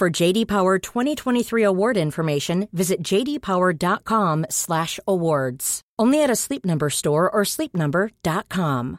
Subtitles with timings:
[0.00, 5.80] For JD Power 2023 award information, visit jdpower.com/awards.
[5.98, 8.98] Only at a Sleep Number store or sleepnumber.com.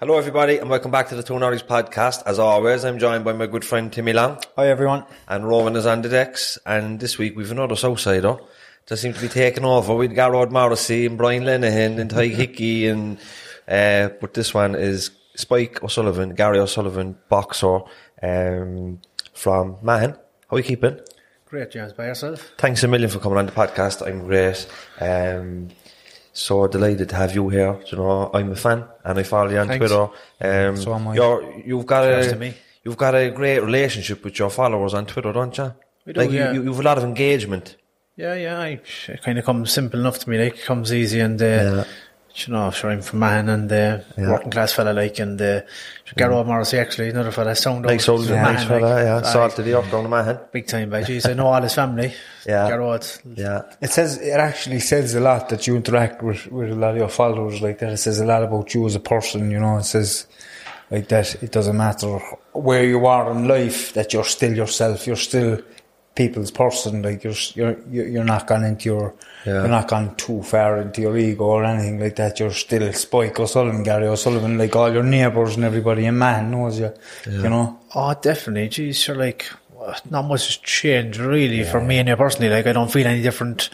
[0.00, 2.24] Hello, everybody, and welcome back to the Two Norries podcast.
[2.26, 4.40] As always, I'm joined by my good friend Timmy Long.
[4.56, 5.04] Hi everyone.
[5.28, 6.58] and Rowan is on the decks.
[6.66, 8.44] And this week we've another Southsider
[8.88, 12.88] that seems to be taking over with Garrod Morrissey and Brian Lenihan and Ty Hickey,
[12.88, 13.18] and
[13.68, 17.80] uh, but this one is Spike O'Sullivan, Gary O'Sullivan, boxer
[18.22, 19.00] um,
[19.32, 20.12] from Mahon.
[20.50, 20.98] How are you keeping?
[21.46, 21.92] Great, James.
[21.92, 22.52] By yourself?
[22.58, 24.06] Thanks a million for coming on the podcast.
[24.06, 24.66] I'm great.
[25.00, 25.68] Um,
[26.32, 27.80] so delighted to have you here.
[27.86, 29.86] You know, I'm a fan and I follow you on Thanks.
[29.86, 30.08] Twitter.
[30.40, 31.14] Um, So am I.
[31.14, 35.32] You're, you've got Cheers a you've got a great relationship with your followers on Twitter,
[35.32, 35.72] don't you?
[36.04, 36.52] We do, like yeah.
[36.52, 37.76] you, you, you've a lot of engagement.
[38.16, 38.58] Yeah, yeah.
[38.58, 40.42] I, it kind of comes simple enough to me.
[40.42, 41.84] Like, it comes easy, and uh,
[42.36, 44.30] you know, sure, I'm from Mahon and uh, Yeah.
[44.30, 45.60] working class fella, like, and uh,
[46.16, 49.16] Garrod Morrissey actually, another fella, sound Like out so, from nice Mahon, fella, like, yeah.
[49.28, 50.38] aye, Salt to the up down the man.
[50.52, 51.28] big time, by jeez.
[51.28, 52.12] I know all his family.
[52.46, 52.68] Yeah.
[52.70, 53.04] Garrod.
[53.36, 56.92] Yeah, It says it actually says a lot that you interact with, with a lot
[56.92, 57.92] of your followers like that.
[57.92, 59.50] It says a lot about you as a person.
[59.50, 60.26] You know, it says
[60.90, 61.42] like that.
[61.42, 62.20] It doesn't matter
[62.52, 65.08] where you are in life that you're still yourself.
[65.08, 65.58] You're still
[66.16, 67.02] people's person.
[67.02, 69.14] Like you're you're you're you're not gone into your
[69.46, 69.60] Yeah.
[69.60, 72.40] you're not gone too far into your ego or anything like that.
[72.40, 74.58] You're still Spike O'Sullivan, Gary O'Sullivan.
[74.58, 76.92] Like all your neighbours and everybody in man knows you.
[77.30, 77.78] You know.
[77.94, 78.68] Oh, definitely.
[78.68, 79.46] Geez, sure, like,
[80.10, 82.50] not much has changed really for me and you personally.
[82.50, 83.70] Like, I don't feel any different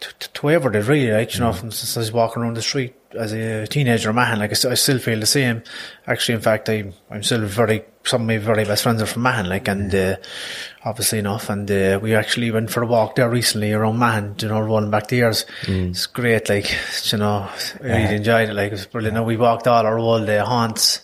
[0.00, 1.10] to, to, ever did really.
[1.10, 4.38] Like, you know, from since I was walking around the street as a teenager, man,
[4.38, 5.62] like, I, I still feel the same.
[6.06, 9.22] Actually, in fact, I, I'm still very, some of my very best friends are from
[9.22, 10.16] Mahon, like, and, uh,
[10.84, 11.48] obviously enough.
[11.50, 14.90] And, uh, we actually went for a walk there recently around Mahon, you know, rolling
[14.90, 15.46] back the years.
[15.90, 16.74] It's great, like,
[17.10, 17.48] you know,
[17.82, 18.54] I really enjoyed it.
[18.54, 19.16] Like, it was brilliant.
[19.16, 21.00] And we walked all our old uh, haunts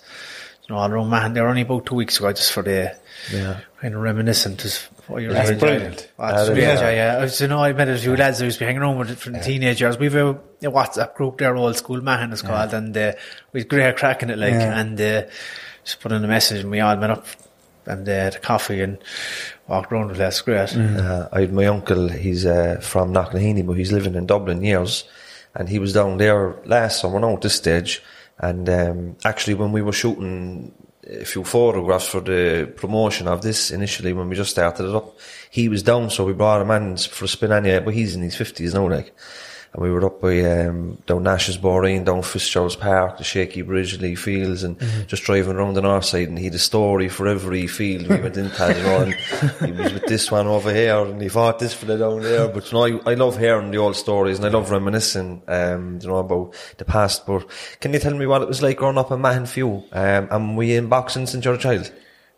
[0.68, 1.34] you know, all around.
[1.34, 2.96] They were only about two weeks ago, just for the
[3.32, 3.60] yeah.
[3.80, 4.60] kind of reminiscent.
[4.60, 5.78] Just what you're That's enjoying.
[5.78, 6.10] brilliant.
[6.18, 6.72] Oh, it's That is, really yeah.
[6.72, 7.16] enjoy, yeah.
[7.16, 8.98] I was, you know, I met a few lads who used to be hanging around
[8.98, 9.98] with from the teenage years.
[9.98, 13.12] We've a, a WhatsApp group there, old school Mahon is called, and uh,
[13.52, 14.80] we had great crack in it, like, Yeah.
[14.80, 15.22] and uh,
[15.84, 17.26] just put in a message, and we all went up
[17.86, 18.98] and uh, had a coffee and
[19.66, 20.40] walked around the place.
[20.40, 20.76] Great.
[20.76, 25.04] Uh, I had my uncle, he's uh, from Knocknaheeny, but he's living in Dublin years.
[25.54, 28.02] And he was down there last summer now at this stage.
[28.38, 30.72] And um, actually, when we were shooting
[31.08, 35.18] a few photographs for the promotion of this initially, when we just started it up,
[35.50, 37.80] he was down, so we brought him in for a spin anyway.
[37.80, 39.14] But he's in his 50s now, like.
[39.72, 43.98] And we were up by um, down Nash's Boreen, down Fitzgerald's Park, the Shaky Bridge,
[44.00, 46.28] Lee Fields, and just driving around the north side.
[46.28, 49.00] And he had a story for every field we went into, you know.
[49.00, 49.14] And
[49.64, 52.48] he was with this one over here, and he fought this fella down there.
[52.48, 55.98] But you know, I, I love hearing the old stories, and I love reminiscing, um,
[56.02, 57.24] you know, about the past.
[57.26, 57.46] But
[57.80, 59.84] can you tell me what it was like growing up in Mahon for you?
[59.92, 61.90] Um, and were you in boxing since you were a child?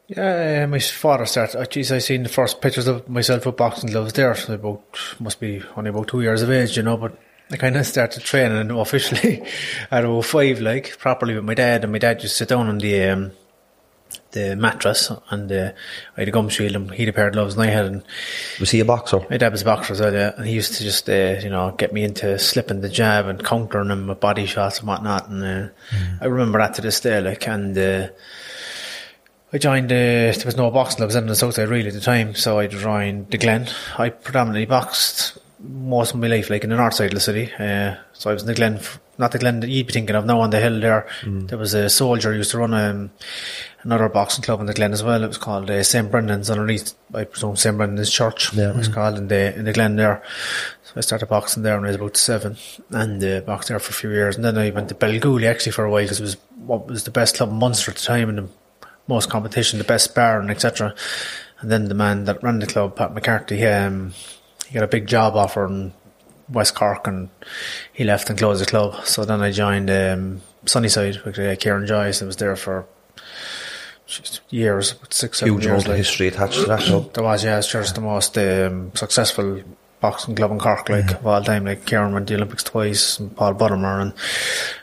[0.06, 1.58] Yeah, my father started.
[1.58, 4.34] Oh, geez, I seen the first pictures of myself with boxing gloves there.
[4.34, 4.82] So about
[5.18, 6.98] must be only about two years of age, you know.
[6.98, 7.18] But
[7.50, 9.42] I kind of started training officially
[9.90, 11.84] at about five, like properly with my dad.
[11.84, 13.32] And my dad just sit down on the um,
[14.32, 15.72] the mattress, and uh,
[16.16, 17.86] I had a gum shield, and he had a pair of gloves, and I had.
[17.86, 18.04] And
[18.60, 19.20] Was he a boxer?
[19.30, 21.70] my dad was a boxer well, yeah, and he used to just, uh, you know,
[21.78, 25.30] get me into slipping the jab and countering him with body shots and whatnot.
[25.30, 25.68] And uh,
[26.20, 28.08] I remember that to this day, like, and uh,
[29.54, 32.34] I joined, uh, there was no boxing clubs in the Southside really at the time,
[32.34, 33.68] so I joined the Glen.
[33.96, 37.52] I predominantly boxed most of my life, like in the north side of the city.
[37.54, 38.80] Uh, so I was in the Glen,
[39.16, 41.06] not the Glen that you'd be thinking of now on the hill there.
[41.24, 43.12] There was a soldier who used to run um,
[43.84, 45.22] another boxing club in the Glen as well.
[45.22, 46.10] It was called uh, St.
[46.10, 47.76] Brendan's underneath, I presume St.
[47.76, 48.52] Brendan's Church.
[48.54, 48.70] Yeah.
[48.70, 50.20] It was called in the, in the Glen there.
[50.82, 52.56] So I started boxing there when I was about seven
[52.90, 54.34] and uh, boxed there for a few years.
[54.34, 57.04] And then I went to Belgooly actually for a while because it was what was
[57.04, 58.48] the best club in Munster at the time and the
[59.06, 60.94] most competition, the best sparring, etc.
[61.60, 64.12] And then the man that ran the club, Pat McCarthy, um,
[64.66, 65.92] he got a big job offer in
[66.48, 67.28] West Cork and
[67.92, 69.04] he left and closed the club.
[69.06, 72.86] So then I joined um, Sunnyside with uh, Kieran Joyce and was there for
[74.50, 75.82] years, six, seven Huge years.
[75.82, 75.96] of like.
[75.96, 77.12] history attached to that club.
[77.14, 79.62] There was, yeah, it's just the most um, successful
[80.00, 81.64] boxing club in Cork, like of all time.
[81.64, 84.12] Like Kieran went to the Olympics twice, and Paul Buttimer, and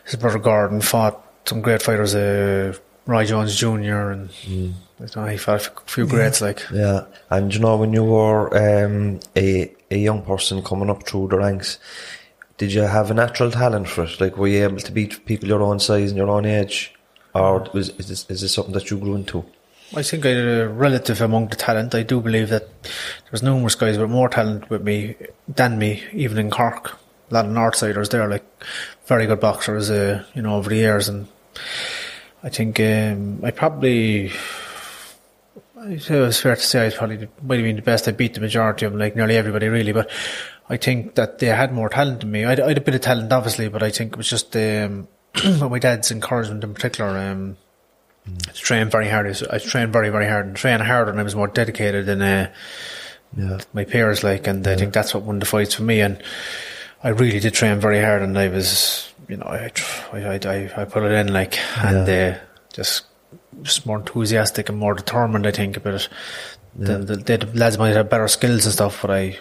[0.05, 2.73] his brother Gordon fought some great fighters, uh,
[3.05, 4.11] Roy Jones Jr.
[4.11, 4.73] and Mm.
[4.99, 8.55] I know, he fought a few greats, like Yeah, and you know when you were
[8.55, 11.79] um, a a young person coming up through the ranks,
[12.57, 14.21] did you have a natural talent for it?
[14.21, 16.93] Like, were you able to beat people your own size and your own age,
[17.33, 19.43] or was is this, is this something that you grew into?
[19.93, 21.95] I think I had a relative among the talent.
[21.95, 22.69] I do believe that
[23.29, 25.15] there's numerous guys with more talent with me
[25.47, 26.97] than me, even in Cork.
[27.29, 28.45] A lot of Northsiders there, like
[29.07, 31.09] very good boxers, uh, you know, over the years.
[31.09, 31.27] And
[32.43, 34.31] I think um, I probably,
[35.77, 38.07] it was fair to say I probably might have been the best.
[38.07, 39.91] I beat the majority of them, like nearly everybody, really.
[39.91, 40.09] But
[40.69, 42.45] I think that they had more talent than me.
[42.45, 45.07] I had, a bit of talent, obviously, but I think it was just um,
[45.59, 47.17] my dad's encouragement in particular.
[47.17, 47.57] Um,
[48.27, 49.27] I trained very hard.
[49.49, 52.51] I trained very, very hard and trained harder and I was more dedicated than uh,
[53.35, 56.01] Yeah, my peers, like, and I think that's what won the fights for me.
[56.01, 56.21] And
[57.03, 59.71] I really did train very hard and I was, you know, I,
[60.11, 62.37] I, I, I put it in, like, and uh,
[62.73, 63.05] just,
[63.61, 66.09] just more enthusiastic and more determined, I think, about it.
[66.75, 69.39] The, the, the lads might have better skills and stuff, but I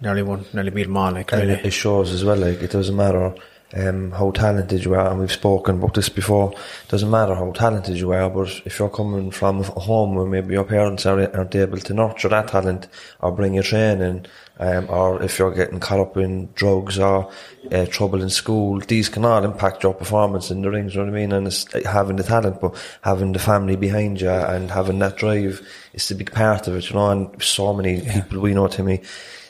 [0.00, 1.52] nearly won, nearly beat them all, like, really.
[1.52, 2.36] it shows as well.
[2.36, 3.32] Like, it doesn't matter
[3.74, 6.54] um, how talented you are, and we've spoken about this before.
[6.88, 10.54] Doesn't matter how talented you are, but if you're coming from a home where maybe
[10.54, 12.88] your parents are, aren't able to nurture that talent
[13.20, 14.26] or bring you training,
[14.58, 17.30] um, or if you're getting caught up in drugs or
[17.72, 20.94] uh, trouble in school, these can all impact your performance in the rings.
[20.94, 21.32] You know what I mean?
[21.32, 25.66] And it's having the talent, but having the family behind you and having that drive
[25.92, 26.88] is a big part of it.
[26.88, 29.02] You know, and so many people we know, Timmy,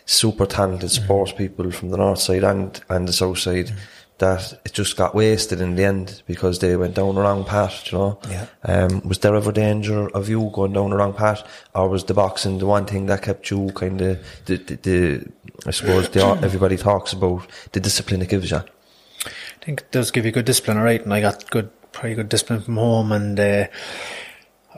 [0.07, 3.73] super talented sports people from the north side and and the south side.
[4.19, 7.93] That it just got wasted in the end because they went down the wrong path,
[7.93, 8.19] you know.
[8.31, 8.47] Yeah.
[8.65, 11.43] Um, was there ever danger of you going down the wrong path,
[11.75, 15.33] or was the boxing the one thing that kept you kind of the, the, the
[15.67, 18.57] I suppose the, everybody talks about the discipline it gives you.
[18.57, 22.29] I think it does give you good discipline, alright, and I got good, pretty good
[22.29, 23.67] discipline from home, and uh,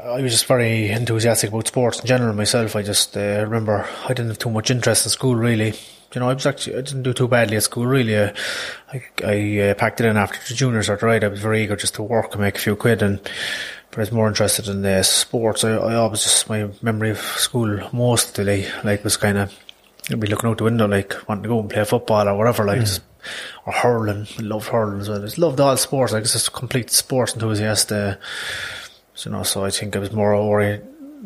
[0.03, 2.77] I was just very enthusiastic about sports in general myself.
[2.77, 5.75] I just uh, remember I didn't have too much interest in school, really.
[6.15, 8.17] You know, I was actually I didn't do too badly at school, really.
[8.17, 8.33] Uh,
[8.93, 11.23] I I uh, packed it in after the juniors, right?
[11.23, 13.21] I was very eager just to work and make a few quid, and
[13.91, 15.65] but I was more interested in uh, sports.
[15.65, 19.53] I, I always just my memory of school mostly like was kind of
[20.11, 22.65] I'd be looking out the window like wanting to go and play football or whatever,
[22.65, 23.03] like just-
[23.67, 24.27] or hurling.
[24.39, 25.19] I loved hurling as well.
[25.19, 26.15] I just loved all sports.
[26.15, 27.93] Like just a complete sports enthusiast.
[27.93, 28.17] Uh,
[29.15, 30.81] so, you know, so I think I was more ori-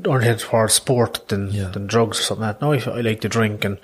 [0.05, 2.65] oriented towards sport than than drugs or something like that.
[2.65, 3.79] No, I, I like to drink and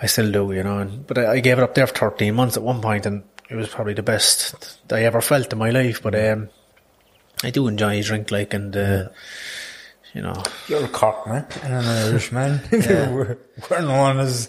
[0.00, 0.78] I still do, you know.
[0.78, 3.24] And, but I, I gave it up there for thirteen months at one point, and
[3.48, 6.02] it was probably the best I ever felt in my life.
[6.02, 6.50] But um,
[7.42, 9.08] I do enjoy a drink, like, and uh,
[10.14, 12.60] you know, You're a Cork man and an Irish man.
[12.72, 13.38] we're,
[13.70, 14.48] we're known as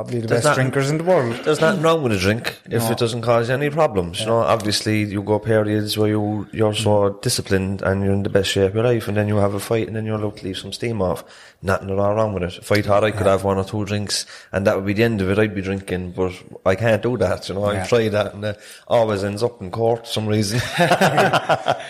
[0.00, 1.34] probably the There's best not- drinkers in the world.
[1.44, 2.90] There's nothing wrong with a drink if No.
[2.90, 4.20] it doesn't cause any problems.
[4.20, 7.20] You know, obviously you go periods where you you're so mm.
[7.20, 9.60] disciplined and you're in the best shape of your life, and then you have a
[9.60, 11.22] fight and then you're allowed to leave some steam off.
[11.62, 12.56] Nothing at all wrong with it.
[12.58, 15.04] If I thought I could have one or two drinks and that would be the
[15.04, 16.32] end of it, I'd be drinking, but
[16.64, 17.48] I can't do that.
[17.48, 17.82] You know, Yeah.
[17.84, 18.58] I try that and it
[18.88, 20.60] always ends up in court for some reason.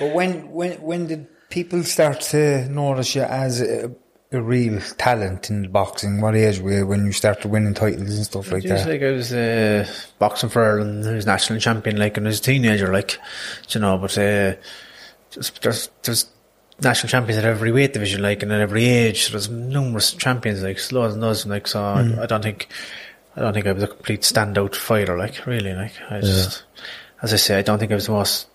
[0.00, 3.90] But when when when did people start to notice you as a,
[4.32, 6.20] a real talent in boxing?
[6.20, 8.90] What age were you when you started winning titles and stuff like Just that?
[8.90, 9.86] like I was uh,
[10.18, 13.18] boxing for Ireland, I was national champion, like, and I was a teenager, like,
[13.70, 13.98] you know.
[13.98, 14.54] But uh,
[15.30, 16.26] just there's there's
[16.80, 19.24] national champions at every weight division, like, and at every age.
[19.24, 21.66] So there's numerous champions, like, loads and loads, like.
[21.66, 22.68] So I, I don't think
[23.36, 25.92] I don't think I was a complete standout fighter, like, really, like.
[26.08, 26.62] I just,
[27.20, 28.46] as I say, I don't think I was the most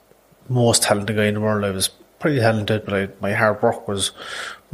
[0.48, 1.66] most talented guy in the world.
[1.66, 1.90] I was
[2.20, 4.12] pretty talented, but I, my hard work was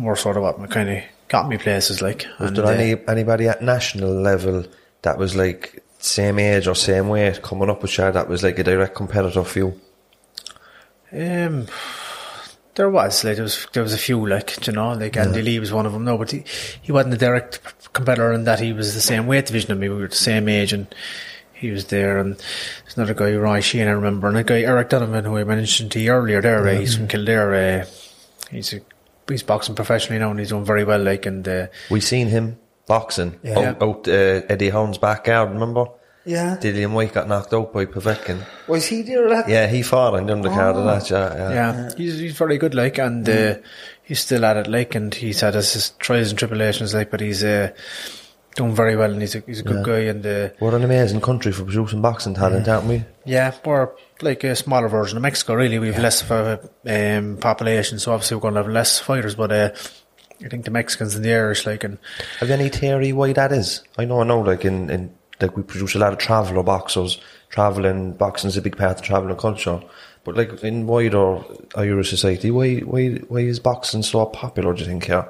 [0.02, 2.26] more sort of what kind of got me places, like.
[2.40, 4.66] Was there uh, any anybody at national level
[5.04, 8.60] that was like same age or same weight coming up with you that was like
[8.60, 9.82] a direct competitor for you?
[11.14, 11.68] Um,
[12.76, 15.60] there was like there was there was a few like you know like Andy Lee
[15.60, 16.06] was one of them.
[16.06, 16.44] No, but he,
[16.82, 17.60] he wasn't a direct
[17.94, 19.90] competitor in that he was the same weight division as me.
[19.90, 20.94] We were the same age and
[21.54, 22.18] he was there.
[22.18, 25.44] And there's another guy, Roy Sheehan, I remember, and a guy Eric Donovan who I
[25.44, 26.42] mentioned to you earlier.
[26.42, 27.82] There, uh, he's from Kildare.
[27.82, 27.86] Uh,
[28.50, 28.82] he's a,
[29.28, 31.00] he's boxing professionally now and he's doing very well.
[31.02, 33.60] Like and uh, We seen him boxing Yeah.
[33.60, 35.50] out, out uh, Eddie Hearn's backyard.
[35.52, 35.86] Remember?
[36.24, 36.58] Yeah.
[36.62, 38.46] Dillian Whyte got knocked out by Povetkin.
[38.68, 39.28] Was he there?
[39.30, 41.10] That Yeah, he fought on the undercard of that.
[41.10, 41.54] Yeah, yeah.
[41.54, 43.56] Yeah, he's he's very good, like, and uh,
[44.04, 47.22] he's still at it, like, and he's had his, his trials and tribulations, like, but
[47.22, 47.72] he's uh,
[48.56, 49.94] doing very well, and he's a, he's a good Yeah.
[49.94, 53.04] guy, and uh, We're an amazing country for producing boxing talent, aren't we?
[53.26, 53.90] Yeah, we're
[54.22, 55.80] like a smaller version of Mexico, really.
[55.80, 59.52] We've less of a um, population, so obviously we're going to have less fighters, but
[59.52, 59.72] uh,
[60.44, 61.98] I think the Mexicans and the Irish, like, and
[62.40, 63.84] Have you any theory why that is?
[63.98, 67.20] I know, I know, like in, in like we produce a lot of traveller boxers.
[67.50, 69.82] Travelling boxing is a big part of travelling culture.
[70.24, 71.44] But like in wider
[71.76, 74.74] Irish society, why why why is boxing so popular?
[74.74, 75.28] Do you think here?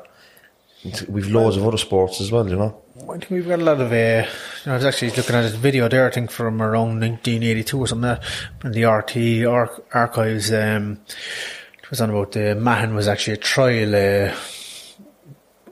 [1.08, 2.82] We've loads of other sports as well, you know.
[3.10, 3.92] I think we've got a lot of.
[3.92, 7.00] Uh, you know, I was actually looking at a video there, I think from around
[7.02, 10.52] 1982 or something, like that, in the RT ar- archives.
[10.52, 11.00] Um,
[11.84, 13.96] it was on about the Mahon was actually a trial.
[13.96, 14.36] Uh,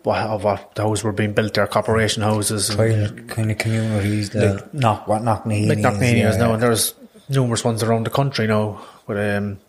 [0.05, 2.69] of what the houses were being built there, corporation houses.
[2.69, 6.63] and- Trial kind of communities, like knock what Knocknaheeny like is, Knocknaheeny yeah, now, and
[6.63, 6.95] there's
[7.27, 8.81] numerous ones around the country now.
[9.05, 9.59] But um,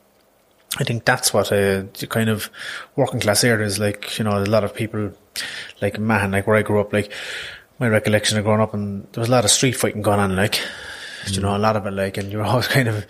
[0.79, 2.49] I think that's what uh, the kind of
[2.97, 5.13] working class areas, like you know, a lot of people,
[5.81, 7.13] like man, like where I grew up, like
[7.79, 10.37] my recollection of growing up, and there was a lot of street fighting going on,
[10.37, 10.61] like.
[11.29, 13.05] You know, a lot of it, like, and you're always kind of a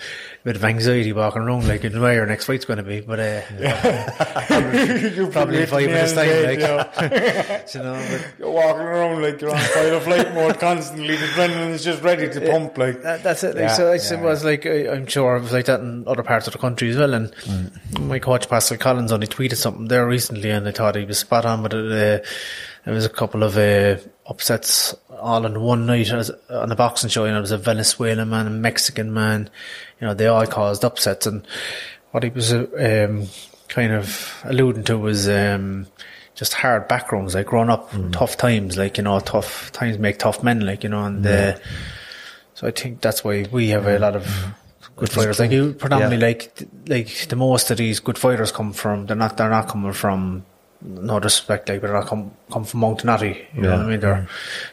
[0.44, 3.00] bit of anxiety walking around, like, in where your next fight's going to be.
[3.00, 3.40] But, uh,
[4.46, 6.58] probably, probably in five minutes' time, like,
[7.74, 11.16] you know, but You're walking around like you're on fight or flight mode constantly.
[11.16, 12.76] The adrenaline is just ready to pump.
[12.78, 13.54] Like That, that's it.
[13.54, 14.14] Like, Yeah, so I yeah.
[14.14, 16.58] it was like I, I'm sure it was like that in other parts of the
[16.58, 17.14] country as well.
[17.14, 17.32] And
[17.98, 21.44] my coach Pascal Collins only tweeted something there recently, and I thought he was spot
[21.44, 21.62] on.
[21.62, 22.26] But it, uh,
[22.84, 23.96] there was a couple of uh,
[24.26, 27.25] upsets all in one night as, on the boxing show.
[27.25, 29.50] You know, there was a Venezuelan man, a Mexican man.
[30.00, 31.26] You know, they all caused upsets.
[31.26, 31.46] And
[32.12, 32.66] what he was uh,
[33.08, 33.26] um,
[33.68, 35.28] kind of alluding to was.
[35.28, 35.87] Um,
[36.37, 40.42] just hard backgrounds, like growing up, tough times, like, you know, tough times make tough
[40.42, 41.58] men, like, you know, and, uh,
[42.54, 44.26] so I think that's why we have a lot of
[44.96, 45.38] good fighters.
[45.38, 46.26] Like you, predominantly, Yeah.
[46.26, 49.04] like like the most of these good fighters come from.
[49.06, 49.37] They're not.
[49.37, 50.46] They're not coming from.
[50.82, 53.37] No disrespect, like, but they're not come come from Montenotte.
[53.54, 54.00] You know what I mean?
[54.00, 54.26] They're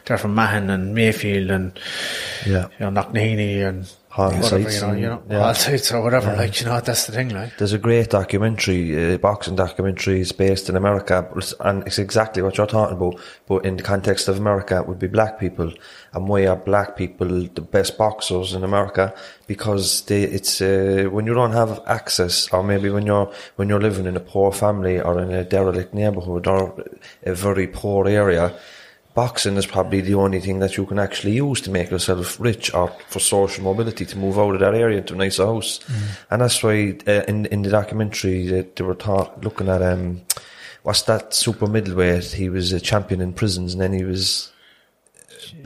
[0.06, 1.78] they're from Mahon and Mayfield and
[2.46, 2.68] Yeah.
[2.78, 5.46] you know Knocknaheeny and Hall whatever, you know, and- you know, yeah.
[5.46, 6.34] all sites or whatever.
[6.34, 7.28] Like you know, that's the thing.
[7.28, 11.16] Like There's a great documentary, uh, boxing documentary, it's based in America,
[11.60, 13.14] and it's exactly what you're talking about.
[13.46, 15.72] But in the context of America, it would be black people,
[16.12, 19.14] and why are black people the best boxers in America?
[19.46, 23.80] Because they, it's uh, when you don't have access, or maybe when you're when you're
[23.88, 26.60] living in a poor family or in a derelict neighborhood or
[27.24, 28.52] a very poor area.
[29.18, 32.72] Boxing is probably the only thing that you can actually use to make yourself rich
[32.72, 35.80] or for social mobility to move out of that area into a nicer house.
[36.30, 40.22] And that's why uh, in in the documentary that they were taught, looking at um,
[40.84, 42.26] what's that super middleweight?
[42.26, 44.52] He was a champion in prisons, and then he was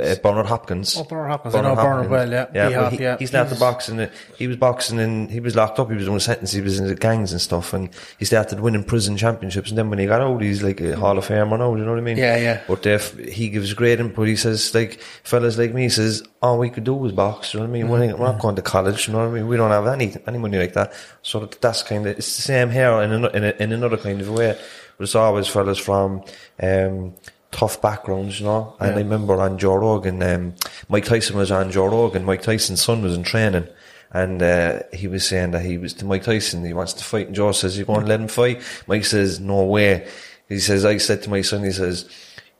[0.00, 0.96] uh, Bernard Hopkins.
[0.96, 1.54] Oh, Bernard Hopkins.
[1.54, 2.46] I know Bernard well, yeah.
[2.54, 3.16] Yeah, well, he, yeah.
[3.18, 4.08] he started He's- boxing.
[4.36, 5.88] He was boxing and he was locked up.
[5.90, 6.52] He was doing a sentence.
[6.52, 7.72] He was in the gangs and stuff.
[7.72, 9.70] And he started winning prison championships.
[9.70, 11.74] And then when he got out, he's like a Hall of Famer now.
[11.74, 12.16] You know what I mean?
[12.16, 12.60] Yeah, yeah.
[12.66, 14.28] But if he gives great input.
[14.28, 17.54] He says like fellas like me he says all we could do was box.
[17.54, 17.88] You know what I mean?
[17.88, 19.06] We're, we're not going to college.
[19.06, 19.48] You know what I mean?
[19.48, 20.92] We don't have any any money like that.
[21.22, 24.20] So that's kind of it's the same here in an, in, a, in another kind
[24.20, 24.58] of way.
[24.98, 26.22] But it's always fellas from.
[26.60, 27.14] Um,
[27.62, 28.75] tough backgrounds, you know.
[28.81, 30.54] And I remember on Joe Rogan, um,
[30.88, 32.25] Mike Tyson was on Joe Rogan.
[32.25, 33.69] Mike Tyson's son was in training.
[34.11, 37.28] And uh, he was saying that he was to Mike Tyson, he wants to fight.
[37.28, 38.62] And Joe says, You going to let him fight?
[38.88, 40.09] Mike says, No way.
[40.49, 42.11] He says, I said to my son, he says,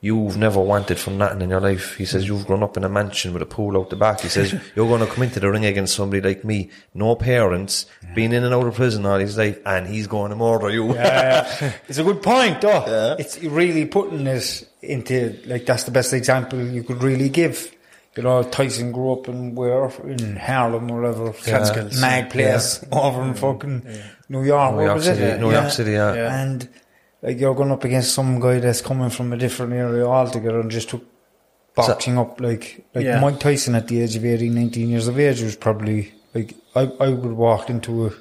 [0.05, 1.97] You've never wanted for nothing in your life.
[1.97, 4.21] He says, You've grown up in a mansion with a pool out the back.
[4.21, 7.87] He says, You're going to come into the ring against somebody like me, no parents,
[8.13, 10.93] been in and out of prison all his life, and he's going to murder you.
[10.97, 13.15] it's a good point, though.
[13.17, 17.73] It's really putting this into like that's the best example you could really give.
[18.17, 22.01] You know, Tyson grew up in where in Harlem or whatever, Catskills.
[22.01, 23.87] mad place over in fucking
[24.29, 24.75] New York.
[24.75, 25.41] New York was City, it?
[25.41, 26.15] New York City, yeah.
[26.15, 26.43] Yeah.
[26.43, 26.69] And
[27.23, 30.71] like you're going up against some guy that's coming from a different area altogether and
[30.71, 31.05] just took
[31.75, 33.21] boxing up like like Yeah.
[33.21, 36.83] Mike Tyson at the age of 18, 19 years of age was probably like I,
[37.01, 38.13] I would walk into a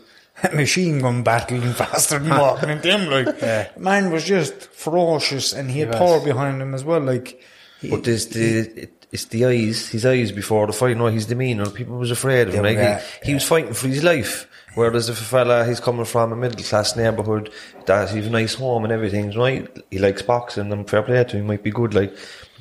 [0.55, 5.79] machine gun battling faster than walking into him like man was just ferocious and he
[5.81, 5.97] had was.
[5.97, 7.41] power behind him as well like
[7.81, 10.95] he- But there's the it, it's the eyes, his eyes before the fight.
[10.95, 11.69] No, his demeanour.
[11.69, 12.63] People was afraid of him.
[12.63, 14.47] Yeah, Like, yeah, he, he was fighting for his life.
[14.73, 17.51] Whereas if a fella he's coming from a middle class neighbourhood,
[17.87, 19.67] that he's a nice home and everything's right.
[19.89, 21.47] He likes boxing and fair play to him.
[21.47, 21.93] Might be good.
[21.93, 22.15] Like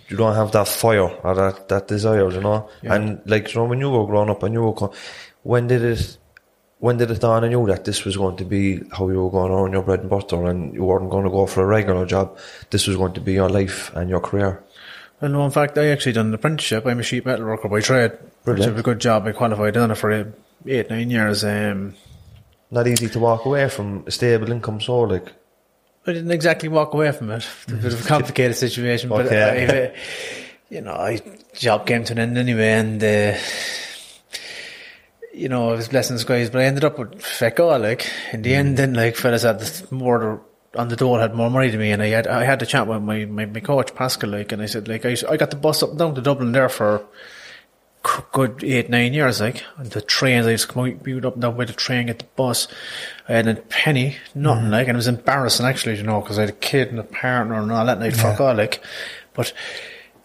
[0.09, 2.69] you don't have that fire or that that desire, you know.
[2.83, 4.91] And like you know, when you were growing up, and you were
[5.43, 6.17] when did it?
[6.79, 9.31] When did it dawn on you that this was going to be how you were
[9.31, 11.67] going to earn your bread and butter and you weren't going to go for a
[11.67, 12.39] regular job?
[12.71, 14.65] This was going to be your life and your career.
[15.21, 16.87] Well, no, in fact, I actually done an apprenticeship.
[16.87, 18.13] I'm a sheet metal worker by trade.
[18.13, 18.73] Which Brilliant.
[18.73, 19.27] is a good job.
[19.27, 19.77] I qualified.
[19.77, 20.11] in it for
[20.67, 21.45] eight, nine years.
[21.45, 21.95] Um,
[22.71, 25.33] not easy to walk away from a stable income so like
[26.07, 27.47] I didn't exactly walk away from it.
[27.65, 29.67] It's a bit of a complicated situation, but Okay.
[29.67, 29.91] I, uh,
[30.71, 31.21] you know, I
[31.55, 33.37] job came to an end anyway, and uh,
[35.35, 38.09] you know, I was blessing the skies, but I ended up with feck all, like
[38.33, 38.77] in the end.
[38.77, 40.43] Then, like fellas had this more
[40.77, 42.87] on the door had more money than me, and I had I had to chat
[42.87, 45.57] with my, my, my coach Pascal, like, and I said, like, I, I got the
[45.57, 47.05] bus up and down to Dublin there for
[48.33, 51.57] good eight, nine years, like, and the trains, I used to commute up and down
[51.57, 52.67] by the train, get the bus.
[53.29, 56.43] I had a penny, nothing, like, and it was embarrassing, actually, you know, because I
[56.43, 58.83] had a kid and a partner and all that, and I'd fuck all, like,
[59.35, 59.53] but,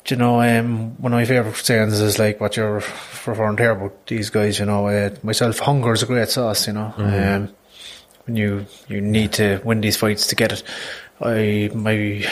[0.06, 3.64] do you know, um, one of my favourite sayings is like what you're referring to
[3.64, 6.94] here about these guys, you know, uh, myself, hunger is a great sauce, you know,
[6.98, 7.54] um,
[8.26, 10.64] when you, you need to win these fights to get it.
[11.20, 12.26] I, my,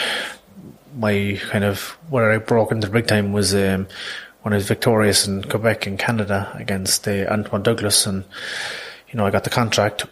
[0.96, 3.88] my kind of where I broke into the big time was um,
[4.44, 8.24] when I was victorious in Quebec in Canada against uh, Antoine Douglas, and
[9.08, 10.04] you know I got the contract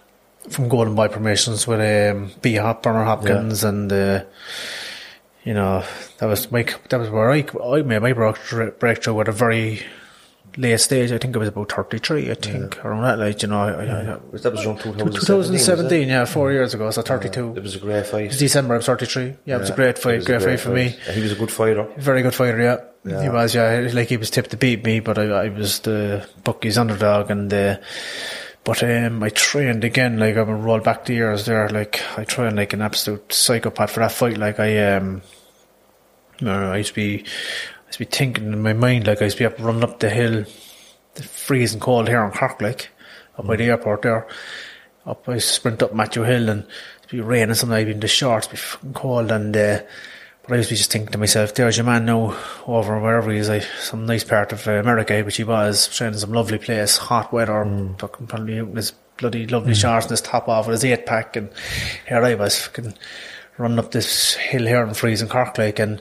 [0.48, 4.24] from Golden Boy Promotions with um, B Hop, Bernard Hopkins, and uh,
[5.44, 5.84] you know
[6.16, 9.82] that was my that was where I I made my breakthrough at a very
[10.56, 11.12] late stage.
[11.12, 12.30] I think it was about thirty three.
[12.30, 15.12] I think around that, like you know, I, I, I, That was around 2017.
[15.12, 16.90] 2017, yeah, four years ago.
[16.90, 17.54] So thirty two.
[17.56, 18.24] It was a great fight.
[18.24, 19.34] It was December of 33.
[19.44, 20.96] Yeah, it was a great fight, a great, fight for me.
[21.06, 21.88] Yeah, He was a good fighter.
[21.96, 22.76] Very good fighter, yeah.
[23.04, 23.22] Yeah.
[23.22, 23.90] He was, yeah.
[23.92, 27.52] Like he was tipped to beat me, but I, I was the Bucky's underdog, and
[27.52, 27.78] uh,
[28.64, 30.18] but um, I trained again.
[30.18, 31.68] Like I'm roll back the years there.
[31.68, 34.38] Like I trained like an absolute psychopath for that fight.
[34.38, 35.22] Like I um,
[36.40, 37.24] I used to be,
[37.92, 39.84] I used to be thinking in my mind like I used to be up running
[39.84, 40.46] up the hill,
[41.12, 42.88] the freezing cold here in Cork, like
[43.36, 44.26] up by the airport there.
[45.04, 46.62] Up I sprint up Matthew Hill and
[47.00, 49.80] it'd be raining some night in the shorts, be fucking cold and uh,
[50.42, 52.34] but I used to be just thinking to myself, there's your man now
[52.66, 56.32] over wherever he is, like some nice part of uh, America, which he was, some
[56.32, 60.48] lovely place, hot weather, fucking probably out in his bloody lovely shorts and his top
[60.48, 61.50] off with his eight pack and
[62.08, 62.94] here I was fucking
[63.58, 66.00] running up this hill here in freezing Cork like and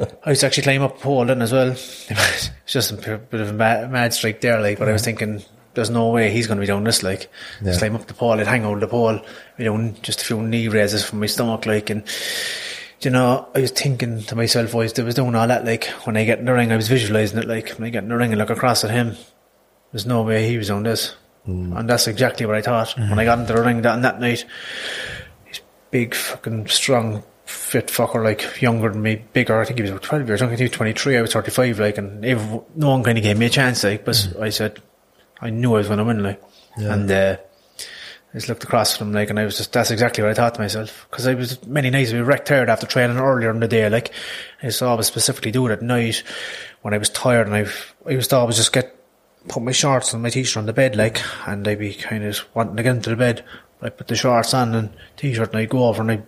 [0.24, 1.70] I used to actually climb up pole then as well.
[2.10, 5.42] It's just a bit of a mad, mad streak there, like, but I was thinking,
[5.74, 7.28] there's no way he's going to be doing this, like,
[7.64, 9.20] just climb up the pole, I'd hang over the pole,
[9.58, 12.04] you know, just a few knee raises from my stomach, like, and,
[13.00, 16.24] you know, I was thinking to myself, I was doing all that, like, when I
[16.24, 18.30] get in the ring, I was visualising it, like, when I get in the ring
[18.30, 19.16] and look across at him,
[19.92, 21.16] there's no way he was doing this.
[21.48, 21.76] Mm.
[21.76, 22.96] And that's exactly what I thought.
[22.96, 23.24] When I mm-hmm.
[23.24, 24.44] got into the ring that, that night,
[25.46, 29.60] he's big, fucking strong, fit fucker, like younger than me, bigger.
[29.60, 30.42] I think he was about 12 years.
[30.42, 32.20] I think he was 23, I was 35, like, and
[32.76, 34.80] no one kind of gave me a chance, like, but I said,
[35.40, 36.42] I knew I was going to win, like,
[36.76, 37.36] and, uh,
[38.32, 40.34] I just looked across from him, like, and I was just, that's exactly what I
[40.34, 41.08] thought to myself.
[41.10, 44.12] Cause I was, many nights was wrecked tired after training earlier in the day, like,
[44.62, 46.22] I used to always specifically do it at night
[46.82, 48.96] when I was tired and I've, I used to always just get,
[49.48, 52.44] put my shorts and my t-shirt on the bed, like, and I'd be kind of
[52.54, 53.44] wanting to get into the bed.
[53.82, 56.24] I put the shorts on and t-shirt and I'd go over and I'd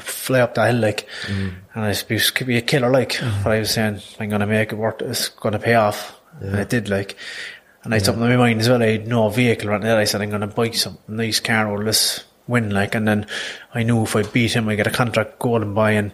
[0.00, 1.52] fly up the hill, like, mm.
[1.74, 3.44] and I'd be, could be a killer, like, mm.
[3.44, 6.20] but I was saying, I'm gonna make it work, it's gonna pay off.
[6.40, 7.16] And it did, like,
[7.82, 9.98] and I had something in my mind as well, I had no vehicle right there,
[9.98, 13.26] I said, I'm gonna buy some nice car or this win, like, and then
[13.74, 16.12] I knew if I beat him, I get a contract Golden Boy and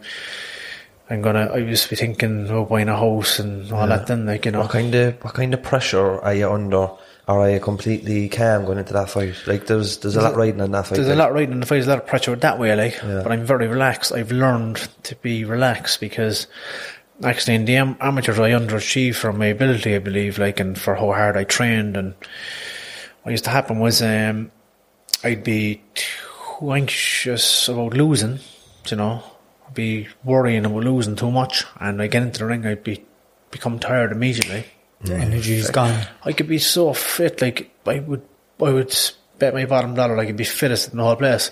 [1.10, 4.24] I'm gonna, I used to be thinking about buying a house and all that then,
[4.24, 4.60] like, you know.
[4.60, 6.88] What kind of what kind of pressure are you under?
[7.28, 9.36] Or are you completely calm going into that fight?
[9.46, 10.96] Like there's there's a lot riding on that fight.
[10.96, 13.00] There's a lot riding in the fight, there's a lot of pressure that way, like,
[13.00, 14.12] but I'm very relaxed.
[14.12, 16.48] I've learned to be relaxed because
[17.22, 20.96] actually in the am- amateurs I underachieved for my ability, I believe, like, and for
[20.96, 21.96] how hard I trained.
[21.96, 22.14] And
[23.22, 24.50] what used to happen was, um,
[25.22, 28.40] I'd be too anxious about losing,
[28.88, 29.22] you know,
[29.68, 31.64] I'd be worrying about losing too much.
[31.78, 33.04] And I get into the ring, I'd be,
[33.52, 34.64] become tired immediately.
[35.04, 36.06] The energy is gone.
[36.24, 38.22] I could be so fit, like I would,
[38.60, 38.94] I would
[39.38, 41.50] bet my bottom dollar like I'd be fittest in the whole place,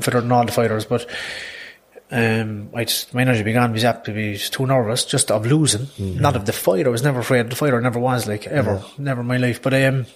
[0.00, 0.84] fitter than all the fighters.
[0.84, 1.08] But
[2.10, 5.88] um, I just my energy began be apt to be too nervous, just of losing,
[6.20, 6.86] not of the fight.
[6.86, 7.78] I was never afraid of the fighter.
[7.78, 9.62] I never was like ever, never in my life.
[9.62, 10.06] But I um,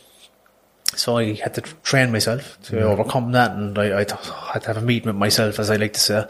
[0.97, 4.07] so I had to train myself to overcome that, and I, I
[4.53, 6.25] had to have a meeting with myself, as I like to say.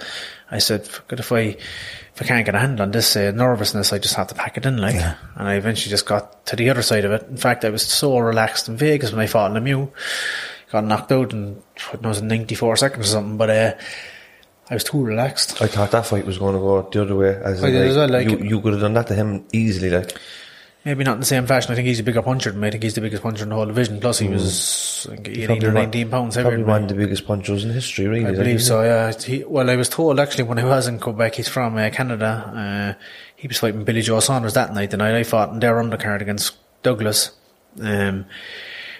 [0.50, 3.92] I said, "Fuck if I if I can't get a handle on this uh, nervousness,
[3.92, 4.94] I just have to pack it in, like."
[5.36, 7.22] And I eventually just got to the other side of it.
[7.28, 9.90] In fact, I was so relaxed in Vegas when I fought in Lemieux,
[10.70, 13.74] got knocked out and it was ninety four seconds or something, but uh,
[14.68, 15.60] I was too relaxed.
[15.62, 17.40] I thought that fight was going to go the other way.
[17.42, 19.90] As I in, as well, like- you, you could have done that to him easily.
[19.90, 20.16] Like
[20.84, 21.72] Maybe not in the same fashion.
[21.72, 22.68] I think he's a bigger puncher than me.
[22.68, 24.00] I think he's the biggest puncher in the whole division.
[24.00, 27.26] Plus, he was I think, 18 or 19 pounds heavier Probably one of the biggest
[27.26, 28.06] punchers in history.
[28.06, 29.12] Really, I believe so, yeah.
[29.12, 32.96] He, well, I was told actually when I was in Quebec, he's from uh, Canada.
[32.98, 33.04] Uh,
[33.36, 34.90] he was fighting Billy Joe Saunders that night.
[34.90, 37.32] The night I fought in their undercard against Douglas.
[37.78, 38.24] Um,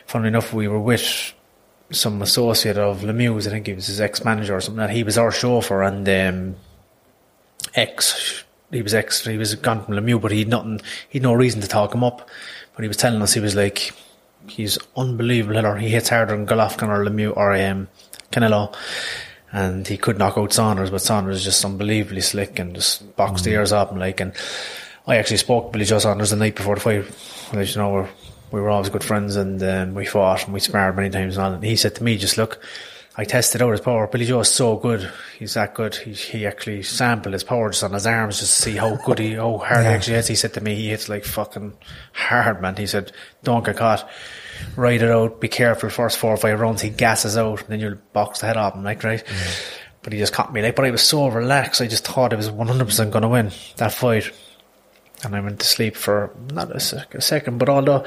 [0.06, 1.32] funnily enough, we were with
[1.92, 4.78] some associate of Lemieux's, I think he was his ex manager or something.
[4.80, 6.56] That he was our chauffeur and um,
[7.74, 8.44] ex.
[8.70, 9.24] He was ex.
[9.24, 10.80] He was gone from Lemieux, but he'd nothing.
[11.08, 12.28] He'd no reason to talk him up.
[12.74, 13.92] But he was telling us he was like,
[14.46, 15.76] he's unbelievable hitter.
[15.76, 17.88] He hits harder than Golovkin or Lemieux or um,
[18.32, 18.74] Canelo.
[19.52, 23.44] And he could knock out Saunders, but Saunders is just unbelievably slick and just boxed
[23.44, 24.20] the ears off him like.
[24.20, 24.32] And
[25.06, 27.04] I actually spoke to Billy Joe Saunders the night before the fight.
[27.52, 28.08] As you know, we're,
[28.52, 31.44] we were always good friends and um, we fought and we sparred many times and
[31.44, 31.52] all.
[31.54, 32.62] And he said to me, just look,
[33.20, 34.06] I tested out his power.
[34.06, 35.12] Billy Joe is so good.
[35.38, 35.94] He's that good.
[35.94, 39.18] He, he actually sampled his power just on his arms just to see how good
[39.18, 40.28] he, how hard he actually hits.
[40.28, 41.76] He said to me, he hits like fucking
[42.14, 42.76] hard, man.
[42.76, 44.08] He said, don't get caught.
[44.74, 45.38] Ride it out.
[45.38, 45.90] Be careful.
[45.90, 47.60] First four or five rounds, he gasses out.
[47.60, 49.22] And then you'll box the head off him, like, right?
[50.00, 51.82] But he just caught me, like, but I was so relaxed.
[51.82, 54.30] I just thought I was 100% going to win that fight.
[55.24, 58.02] And I went to sleep for not a, sec- a second, but although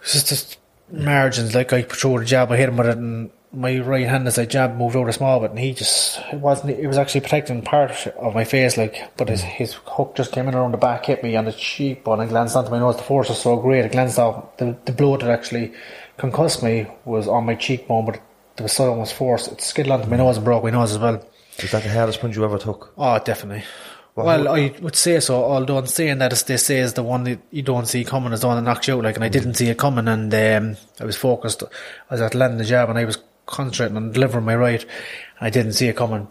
[0.00, 0.58] it's just, just
[0.92, 4.28] margins, like I threw the jab, I hit him with it, and my right hand
[4.28, 6.78] as I jab moved over a small bit, and he just it wasn't.
[6.78, 10.48] It was actually protecting part of my face, like, but his, his hook just came
[10.48, 12.96] in around the back, hit me on the cheekbone, and glanced onto my nose.
[12.96, 14.56] The force was so great, it glanced off.
[14.58, 15.72] The the blow that actually
[16.16, 18.20] concussed me was on my cheekbone, but
[18.56, 19.48] there was so much force.
[19.48, 21.24] It skidded onto my nose and broke my nose as well.
[21.58, 22.92] Is that the hardest punch you ever took?
[22.96, 23.64] Oh, definitely.
[24.14, 25.42] Well, I would say so.
[25.42, 28.32] Although in saying that, as they say is the one that you don't see coming
[28.32, 29.04] is the one that knocks you out.
[29.04, 31.62] Like, and I didn't see it coming, and um, I was focused.
[31.62, 33.18] I was at landing the jab, and I was
[33.50, 34.84] concentrating on delivering my right.
[35.40, 36.28] I didn't see it coming.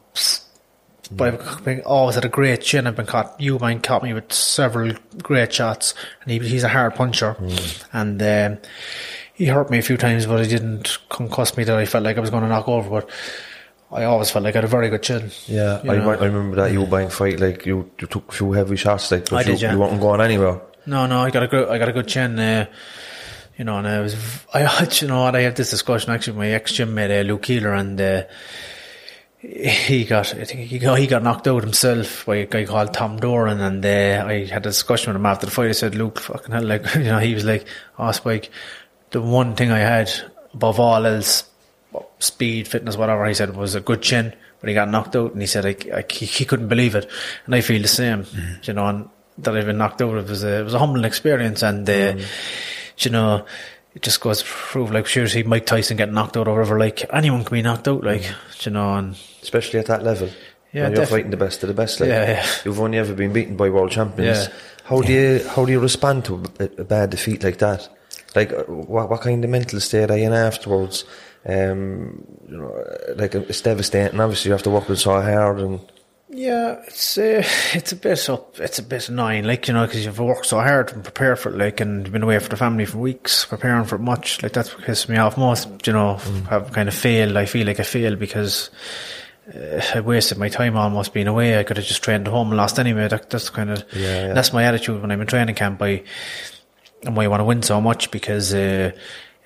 [1.12, 2.86] But I've been, always had a great chin.
[2.86, 3.40] I've been caught.
[3.42, 7.36] You, Eubank caught me with several great shots, and he, he's a hard puncher.
[7.92, 8.60] And um,
[9.34, 12.18] he hurt me a few times, but he didn't concuss me that I felt like
[12.18, 13.02] I was going to knock over.
[13.02, 13.10] But
[13.92, 15.32] I always felt like I had a very good chin.
[15.48, 15.94] Yeah, I?
[15.94, 19.40] I remember that Eubank fight like you, you took a few heavy shots like I
[19.40, 19.74] you, did, yeah.
[19.74, 20.62] you weren't going anywhere.
[20.86, 22.38] No, no, I got a good, I got a good chin.
[22.38, 22.68] Uh,
[23.60, 24.16] you know, and I was,
[24.54, 27.24] I, you know what, I had this discussion actually with my ex gym mate, uh,
[27.24, 28.24] Luke Keeler, and uh,
[29.42, 32.94] he got, I think he got, he got knocked out himself by a guy called
[32.94, 35.70] Tom Doran, and uh, I had a discussion with him after the fight.
[35.70, 37.68] I said, Luke, fucking hell, like, you know, he was like,
[38.00, 38.50] oh, Spike,
[39.12, 40.10] the one thing I had
[40.54, 41.44] above all else,
[42.20, 45.42] speed, fitness, whatever, he said was a good chin, but he got knocked out, and
[45.42, 47.10] he said like, like he, he couldn't believe it,
[47.46, 48.26] and I feel the same,
[48.64, 49.10] you know, and
[49.44, 50.18] that I've been knocked out.
[50.18, 52.18] It was a, it was a humbling experience, and uh,
[53.06, 53.46] you know,
[53.96, 57.06] it just goes to prove like see Mike Tyson getting knocked out or whatever, like
[57.14, 58.30] anyone can be knocked out, like
[58.62, 60.30] you know, and Especially at that level.
[60.72, 62.00] Yeah, when you're def- fighting the best of the best.
[62.00, 62.48] Like, Yeah, yeah.
[62.64, 64.48] You've only ever been beaten by world champions.
[64.48, 64.54] Yeah.
[64.84, 67.90] How do you how do you respond to a, bad defeat like that?
[68.36, 71.06] Like, uh, what what kind of mental state are you in afterwards?
[71.46, 72.86] Um, you know,
[73.16, 74.20] like it's devastating.
[74.20, 75.80] Obviously, you have to work with so hard, and
[76.32, 80.06] Yeah, it's uh, it's a bit up, it's a bit annoying, like you know, because
[80.06, 82.58] you've worked so hard and prepared for it, like, and you've been away from the
[82.58, 84.44] family for weeks preparing for it much.
[84.44, 85.88] Like that's what pisses me off most.
[85.88, 87.36] You know, I've kind of failed.
[87.36, 88.70] I feel like I failed because
[89.56, 91.58] uh, I wasted my time almost being away.
[91.58, 93.08] I could have just trained at home and lost anyway.
[93.08, 94.34] That, that's kind of Yeah, yeah.
[94.34, 95.82] that's my attitude when I'm in training camp.
[95.82, 96.04] I
[97.04, 98.92] and why I want to win so much because uh,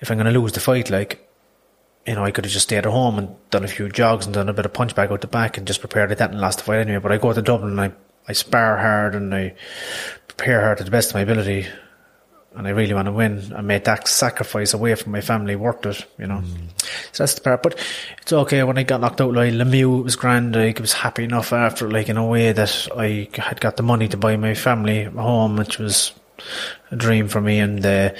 [0.00, 1.26] if I'm going to lose the fight, like
[2.06, 4.34] you know, I could have just stayed at home and done a few jogs and
[4.34, 6.40] done a bit of punch bag out the back and just prepared like that and
[6.40, 6.98] lost the fight anyway.
[6.98, 7.92] But I go to Dublin and I,
[8.28, 9.54] I spar hard and I
[10.28, 11.66] prepare hard to the best of my ability
[12.54, 13.52] and I really want to win.
[13.54, 16.42] I made that sacrifice away from my family worked it, you know.
[17.12, 17.62] So that's the part.
[17.62, 17.78] But
[18.22, 20.54] it's okay when I got knocked out like Lemieux, it was grand.
[20.54, 23.82] Like, I was happy enough after, like, in a way that I had got the
[23.82, 26.12] money to buy my family a home, which was
[26.92, 27.58] a dream for me.
[27.58, 28.10] And uh,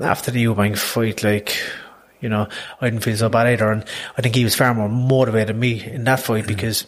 [0.00, 1.54] after the Eubank fight, like,
[2.24, 2.48] you know,
[2.80, 3.70] I didn't feel so bad either.
[3.70, 3.84] And
[4.16, 6.86] I think he was far more motivated than me in that fight because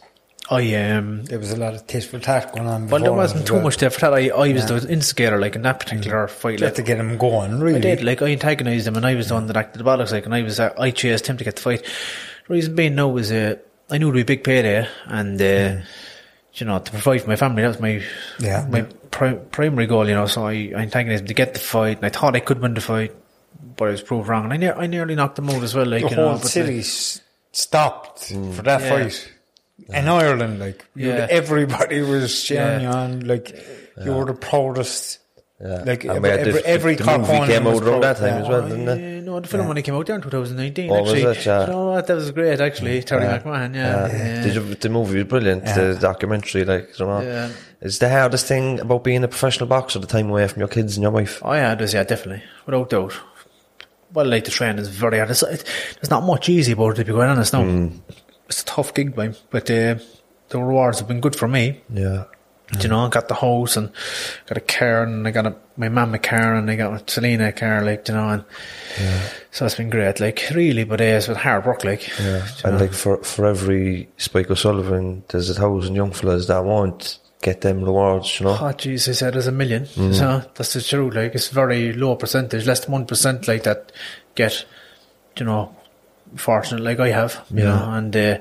[0.51, 2.87] I, um, There was a lot of tit for tat going on.
[2.88, 3.64] well, there wasn't too well.
[3.64, 4.14] much there for that.
[4.14, 4.79] I, I was Yeah.
[4.79, 6.53] the instigator, like, in that particular fight.
[6.61, 7.79] You Like, had to get him going, really.
[7.79, 10.12] I did, like, I antagonised him and I was the one that acted the bollocks,
[10.12, 11.83] like, and I was, uh, I chased him to get the fight.
[11.83, 13.57] The reason being, no, was, uh,
[13.90, 15.83] I knew it would be a big payday and, uh,
[16.55, 18.01] you know, to provide for my family, that was my,
[18.38, 18.66] Yeah.
[18.70, 21.96] my pri- primary goal, you know, so I, I antagonised him to get the fight
[21.99, 23.12] and I thought I could win the fight,
[23.76, 25.86] but I was proved wrong and I, ne- I nearly knocked him out as well,
[25.86, 27.20] like, the you whole know, but, city like, s
[27.52, 28.88] stopped for that Yeah.
[28.90, 29.32] fight.
[29.88, 31.26] In Ireland, like you- Yeah.
[31.30, 32.90] everybody was cheering Yeah.
[32.90, 33.54] you on, like
[34.04, 35.18] you were the proudest.
[35.60, 35.82] yeah.
[35.86, 38.16] Like And every, we the- every, every the cop movie came was out around that
[38.18, 38.42] time Yeah.
[38.42, 39.00] as well, didn't it?
[39.00, 41.30] Yeah, no, the film when it came out there in 2019, Oh, was actually.
[41.32, 41.46] it?
[41.46, 41.60] Yeah.
[41.62, 41.94] You know what?
[41.94, 43.00] Uh, uh, that was great, actually.
[43.00, 43.04] Mm.
[43.06, 44.06] Terry McMahon, yeah.
[44.06, 44.42] yeah.
[44.42, 45.64] Did you, the movie was brilliant.
[45.64, 47.48] The documentary, like, you know, Yeah.
[47.80, 49.98] it's the hardest thing about being a professional boxer.
[49.98, 51.40] The time away from your kids and your wife.
[51.42, 52.42] Oh yeah, it is, yeah, definitely.
[52.66, 53.14] Without doubt.
[54.16, 55.31] Well, like the train is very hard.
[55.31, 57.52] It's, there's not much easy about it, to be quite honest.
[57.52, 57.88] No, Hmm.
[58.48, 59.37] it's a tough gig, man.
[59.50, 59.96] But uh,
[60.48, 61.83] the rewards have been good for me.
[61.92, 62.24] Yeah.
[62.72, 63.92] Do You know, I got the house and
[64.46, 67.48] got a car, and I got a, my mum a car, and I got Selena
[67.48, 68.44] a car, like you know, and
[69.52, 70.85] so it's been great, like really.
[70.85, 72.09] But uh, it's been hard work, like.
[72.18, 72.44] Yeah.
[72.64, 72.81] And know.
[72.85, 77.78] like for for every Spike O'Sullivan, there's a thousand young fellas that won't get them
[77.85, 78.52] rewards, you know.
[78.61, 79.85] Oh, jeez, I said there's a million.
[79.85, 80.14] Mm.
[80.20, 81.14] So that's the truth.
[81.14, 83.92] Like, it's very low percentage, less than 1% like that
[84.35, 84.64] get,
[85.38, 85.74] you know,
[86.37, 87.68] fortunate like I have, you Yeah.
[87.76, 88.38] know, and uh,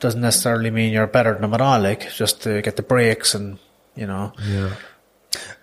[0.00, 3.34] doesn't necessarily mean you're better than them at all, like, just to get the breaks
[3.34, 3.58] and,
[3.94, 4.32] you know.
[4.46, 4.70] Yeah.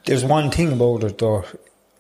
[0.06, 1.46] There's one thing about it though,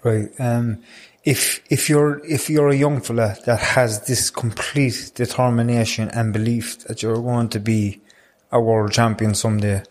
[0.03, 0.29] right?
[0.39, 0.79] Um,
[1.23, 6.79] if if you're if you're a young fella that has this complete determination and belief
[6.87, 8.01] that you're going to be
[8.51, 9.81] a world champion someday,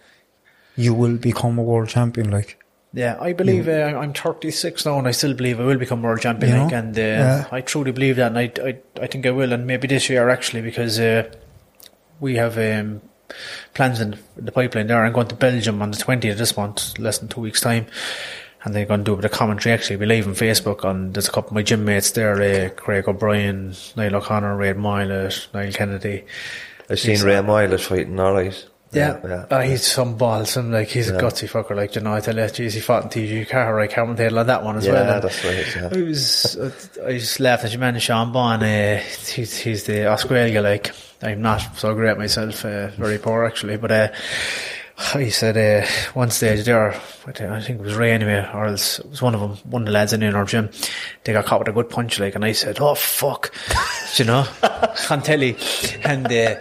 [0.77, 2.31] you will become a world champion.
[2.31, 2.59] Like
[2.93, 6.21] Yeah, I believe uh, I'm 36 now, and I still believe I will become world
[6.21, 6.53] champion.
[6.53, 6.65] You know?
[6.65, 7.47] like, and uh, Yeah.
[7.51, 10.29] I truly believe that, and I, I, I think I will, and maybe this year
[10.29, 11.31] actually, because uh,
[12.21, 13.01] we have um,
[13.75, 15.05] plans in the pipeline there.
[15.05, 17.87] I'm going to Belgium on the 20th of this month, less than two weeks' time.
[18.65, 19.73] And they're going to do a bit of commentary.
[19.73, 20.85] Actually, be live on Facebook.
[20.85, 24.73] On there's a couple of my gym mates there: uh, Craig O'Brien, Niall O'Connor, Ray
[24.73, 26.25] Moylette, Niall Kennedy.
[26.89, 28.65] I've seen Ray Moylette fighting, alright.
[28.92, 29.46] Yeah, yeah.
[29.50, 30.50] Uh, he's some balls.
[30.50, 31.74] Some like he's a gutsy fucker.
[31.74, 33.83] Like you know, I tell you, geez, he fought in TG4.
[33.83, 35.14] I commentated on that one as Yeah, well.
[35.14, 35.88] and that's right, yeah.
[35.92, 36.70] I was, uh,
[37.07, 38.62] I just laughed as you mentioned Sean Bond.
[38.62, 38.96] Uh,
[39.35, 40.61] he's he's the Australia.
[40.61, 42.64] Like I'm not so great myself.
[42.66, 44.09] Uh, very poor actually, but uh,
[45.14, 46.92] he said uh, one stage there,
[47.26, 49.87] I think it was Ray anyway, or else it was one of them, one of
[49.87, 50.68] the lads in our gym.
[51.24, 53.55] They got caught with a good punch, like, and I said, "Oh fuck,"
[54.16, 54.46] you know,
[55.09, 55.57] on telly,
[56.05, 56.26] and.
[56.31, 56.57] Uh,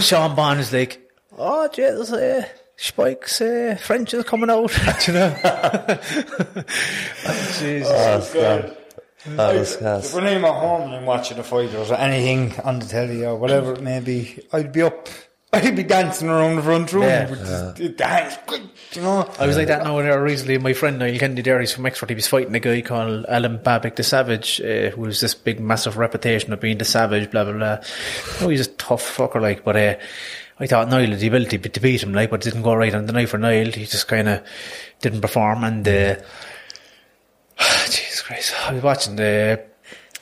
[0.00, 1.00] Sean Bond is like,
[1.36, 4.70] oh, Jesus, uh, Spike's uh, French is coming out,
[5.06, 5.30] you know.
[7.58, 8.32] Jesus.
[9.28, 10.14] That was gas.
[10.14, 13.34] when I'm at home and I'm watching a fight or anything on the telly or
[13.36, 15.08] whatever it may be, I'd be up.
[15.64, 17.04] I'd be dancing around the front room.
[17.04, 17.30] Yeah.
[17.30, 18.36] with the dance,
[18.92, 19.30] you know.
[19.38, 20.58] I was like that now there recently.
[20.58, 22.10] My friend Niall Kennedy there, he's from Exford.
[22.10, 25.58] He was fighting a guy called Alen Babić the Savage, uh, who was this big,
[25.58, 27.78] massive reputation of being the Savage, blah, blah, blah.
[28.40, 29.94] Oh, he's a tough fucker, like, but uh,
[30.60, 32.94] I thought Niall had the ability to beat him, like, but it didn't go right
[32.94, 33.72] on the night for Niall.
[33.72, 34.42] He just kind of
[35.00, 36.16] didn't perform, and uh,
[37.86, 39.64] Jesus Christ, I was watching the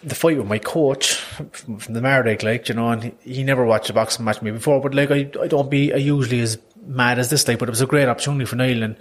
[0.05, 3.45] the fight with my coach from from the Mardyke, like, you know, and he, he
[3.45, 5.97] never watched a boxing match with me before, but like, I, I don't be, I
[5.97, 8.97] usually as mad as this, like, but it was a great opportunity for Niall and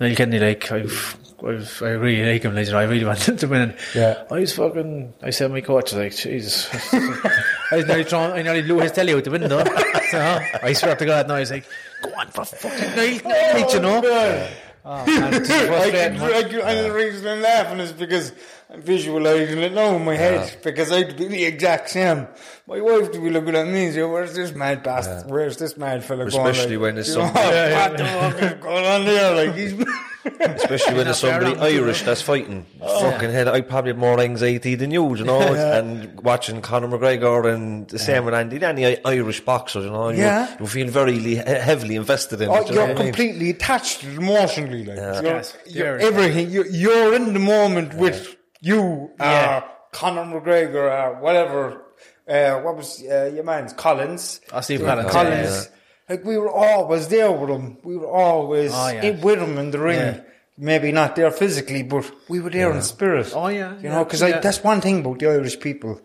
[0.00, 1.16] Niall Kennedy, like, I've,
[1.46, 3.60] I've, I really like him, like, you know, I really wanted to win.
[3.62, 4.24] And Yeah.
[4.30, 6.68] I was fucking, I said my coach, like, Jesus.
[6.94, 9.62] I was nearly throwing, I nearly blew his telly out the window.
[10.10, 11.66] so, I swear to God, now I was like,
[12.02, 14.48] go on for fucking Niall, Niall, oh, you know.
[14.88, 16.22] Oh, man, I man.
[16.22, 18.30] I can, and the reason I'm laughing is because
[18.68, 22.26] I'm visualising it now in my head because I'd be the exact same.
[22.66, 25.30] My wife would be looking at me and say, "Where's this mad bastard?
[25.30, 28.62] Where's this mad fella going?" Especially when it's you know, something- what the fuck is
[28.62, 29.46] going on there?
[29.46, 29.72] Like he's
[30.40, 31.54] Especially when there's somebody.
[31.60, 32.66] Irish that's fighting.
[32.80, 35.38] Oh, Fucking hell, I probably have more anxiety than you, you know.
[35.76, 40.18] And watching Conor McGregor and the same with Andy, any Irish boxer, you know, you,
[40.18, 40.56] Yeah.
[40.58, 42.68] you feel very le- heavily invested in Oh, it.
[42.68, 43.12] you you're what I mean?
[43.12, 46.50] completely attached emotionally, like you're, Yes, you're everything.
[46.50, 49.62] You're, you're in the moment with you, Yeah.
[49.64, 51.82] uh, Conor McGregor, or whatever.
[52.28, 54.40] Uh, what was uh, your man's Collins?
[54.60, 55.68] Steve Yeah, Collins, Collins.
[56.08, 57.78] Like we were always there with him.
[57.82, 59.20] We were always Oh, yeah.
[59.22, 59.98] with him in the ring.
[59.98, 60.20] Yeah.
[60.58, 63.32] Maybe not there physically, but we were there in spirit.
[63.34, 64.40] Oh, yeah, you yeah, know, because yeah.
[64.40, 66.00] that's one thing about the Irish people.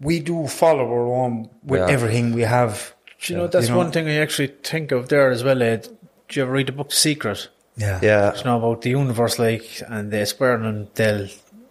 [0.00, 1.88] We do follow our own with Yeah.
[1.94, 2.92] everything we have.
[3.20, 3.78] Do you know, that's You know?
[3.78, 5.82] one thing I actually think of there as well, Ed.
[6.28, 7.48] Did you ever read the book Secret?
[7.76, 8.34] Yeah, Yeah.
[8.36, 11.28] you know, about the universe, like, and they swear and they'll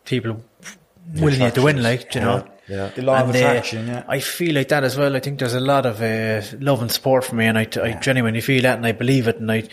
[0.08, 0.42] people
[1.14, 2.48] willing you to win, like, do you know.
[2.68, 2.90] Yeah.
[2.96, 4.04] The law of And, uh, attraction, yeah.
[4.10, 5.16] I feel like that as well.
[5.16, 7.94] I think there's a lot of uh, love and support for me, and I, I
[7.94, 9.64] genuinely feel that, and I believe it, and I,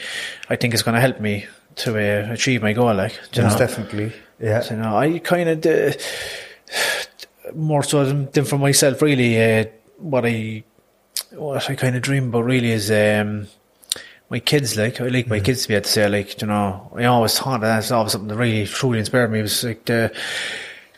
[0.49, 2.95] I think it's going to help me to uh, achieve my goal.
[2.95, 3.67] Like, do you Most know?
[3.67, 4.13] definitely.
[4.39, 4.61] Yeah.
[4.61, 5.93] So, you know, I kind of uh,
[7.55, 9.03] more so than, than for myself.
[9.03, 9.65] Really, uh,
[9.99, 10.63] what I
[11.33, 13.49] what I kind of dream about really is um,
[14.31, 14.77] my kids.
[14.77, 17.39] Like I like my kids to be able to say, like you know, I always
[17.39, 19.41] thought that that's always something that really truly inspired me.
[19.41, 20.15] It was like the,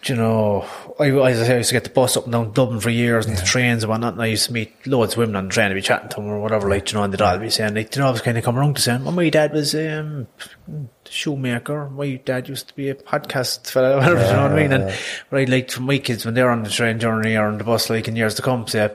[0.04, 0.66] you know,
[0.98, 3.42] I, I used to get the bus up and down Dublin for years and the
[3.42, 4.14] trains and whatnot.
[4.14, 6.16] And I used to meet loads of women on the train to be chatting to
[6.16, 8.12] them or whatever, like, you know, and they'd all be saying, like, you know, I
[8.12, 10.26] was kind of coming around to saying, well, my dad was, um,
[11.08, 11.90] shoemaker.
[11.90, 14.72] My dad used to be a podcast fella, whatever, you know what I mean?
[14.72, 14.84] And
[15.28, 17.64] what I'd like for my kids when they're on the train journey or on the
[17.64, 18.90] bus, like, in years to come, say,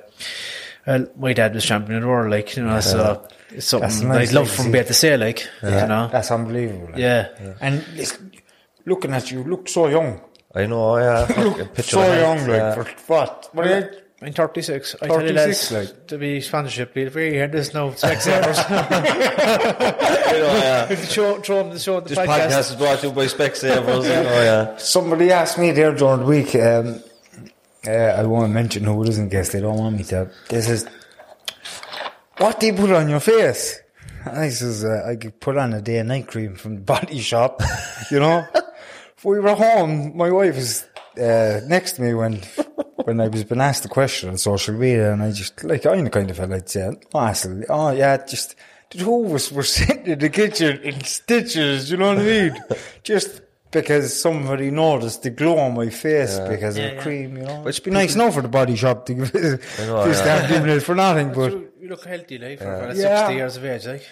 [0.87, 3.27] well, my dad was champion of the world, like, you know, so
[3.59, 6.09] something That's a nice I'd love from be able to say, like, you know.
[6.11, 6.87] That's unbelievable.
[6.87, 6.97] like.
[6.97, 7.27] Yeah.
[7.59, 8.31] And listen,
[8.85, 10.21] looking at you, you look so young.
[10.53, 11.21] I know, yeah.
[11.27, 12.83] You Fucking look picture so of that, young, like, yeah.
[12.83, 13.49] for what?
[13.53, 13.85] What age?
[14.23, 14.97] I'm 36.
[15.01, 16.07] I tell you 36, like.
[16.07, 17.47] to be sponsorship, be very here.
[17.47, 18.57] There's no Specsavers.
[20.31, 20.95] You know, yeah.
[21.05, 22.47] show, throw them the show, the This podcast.
[22.47, 24.03] podcast is brought to you by Specsavers.
[24.03, 24.77] you know, yeah.
[24.77, 27.03] Somebody asked me there during the week, um,
[27.85, 30.29] uh, I won't mention who it is in case they don't want me to.
[30.49, 30.87] This says,
[32.41, 33.79] what do you put on your face?
[34.25, 37.19] I says, uh, I could put on a day and night cream from the body
[37.19, 37.61] shop,
[38.09, 38.45] you know.
[39.23, 40.83] We were home, my wife was
[41.15, 42.41] uh, next to me when
[43.03, 46.03] when I was being asked the question on social media, and I just, like, I'm
[46.03, 47.35] the kind of felt like saying, oh,
[47.69, 48.55] oh yeah, just,
[48.89, 52.23] the two of us were sitting in the kitchen in stitches, you know what I
[52.23, 52.63] mean?
[53.03, 53.40] just
[53.71, 57.61] because somebody noticed the glow on my face because of the cream, you know.
[57.63, 60.13] But It'd be nice now for the body shop to give it, I know, to
[60.13, 61.51] start giving it for nothing, but.
[61.81, 63.27] You look healthy, like, for for Yeah.
[63.27, 64.03] 60 years of age, like.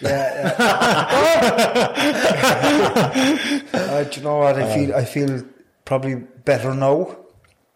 [3.72, 4.56] Uh, do you know what?
[4.56, 5.42] I feel I feel
[5.84, 7.16] probably better now,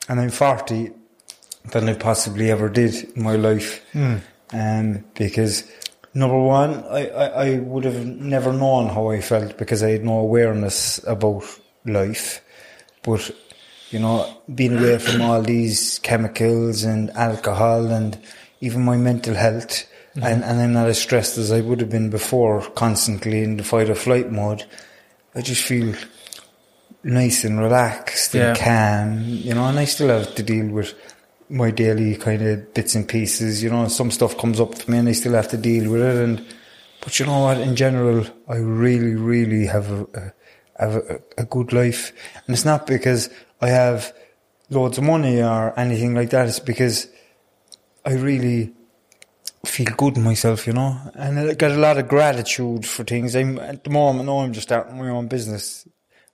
[0.09, 0.91] and I'm forty
[1.73, 3.85] than I possibly ever did in my life.
[4.53, 5.65] Um, because
[6.13, 10.05] number one, I, I, I would have never known how I felt because I had
[10.05, 11.45] no awareness about
[11.85, 12.43] life.
[13.03, 13.31] But
[13.91, 18.19] you know, being away from all these chemicals and alcohol and
[18.61, 20.25] even my mental health, mm-hmm.
[20.25, 23.65] and, and I'm not as stressed as I would have been before, constantly in the
[23.65, 24.65] fight or flight mode.
[25.35, 25.95] I just feel
[27.05, 30.95] nice and relaxed and calm, you know, and I still have to deal with
[31.51, 34.99] my daily kind of bits and pieces, you know, some stuff comes up for me
[34.99, 36.45] and I still have to deal with it and
[37.05, 40.33] but you know what, in general, I really, really have a, a
[40.77, 42.13] a, a good life.
[42.47, 44.13] And it's not because I have
[44.71, 47.09] loads of money or anything like that, it's because
[48.05, 48.73] I really
[49.65, 53.35] feel good in myself, you know, and I got a lot of gratitude for things.
[53.35, 55.87] I'm at the moment, no, I'm just starting my own business.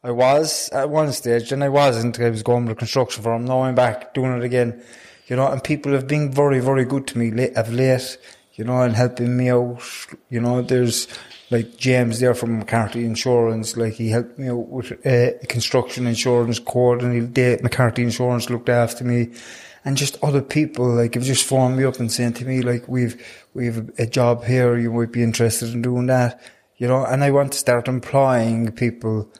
[0.02, 2.18] I was at one stage, and I wasn't.
[2.18, 3.44] I was going a construction firm.
[3.44, 4.82] Now I'm back doing it again,
[5.26, 5.46] you know.
[5.46, 8.16] And people have been very, very good to me late, of late,
[8.60, 9.82] you know, and helping me out.
[10.28, 11.08] You know, there's
[11.50, 13.76] like James there from McCarthy Insurance.
[13.76, 18.68] Like he helped me out with uh, construction insurance code, and he McCarthy Insurance looked
[18.68, 19.30] after me
[19.84, 22.86] and just other people like have just phoned me up and saying to me like
[22.86, 23.16] we've
[23.54, 26.40] we've a job here you might be interested in doing that
[26.76, 29.30] you know and I want to start employing people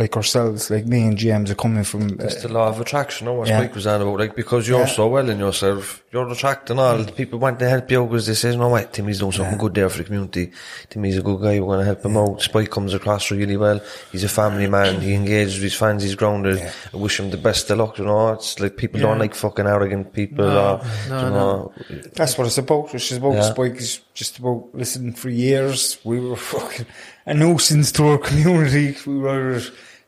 [0.00, 3.26] like ourselves like me and James are coming from uh, It's the law of attraction,
[3.26, 3.34] no?
[3.34, 3.58] What Yeah.
[3.58, 4.86] Spike was on about, like, because you're Yeah.
[4.86, 8.34] so well in yourself, you're attracting all the people want to help you because they
[8.34, 10.50] say, no, what, Timmy's doing something good there for the community.
[10.88, 12.40] Timmy's a good guy, we're going to help him out.
[12.42, 13.80] Spike comes across really well.
[14.10, 16.58] He's a family man, he engages with his fans, he's grounded.
[16.92, 18.32] I wish him the best of luck, you know?
[18.32, 21.72] It's like people don't like fucking arrogant people or, you know.
[22.14, 22.94] That's what it's about.
[22.94, 23.42] It's just about Yeah.
[23.52, 26.86] Spike is just about listen for years we were fucking
[27.26, 28.96] a nuisance to our community.
[29.06, 29.60] We were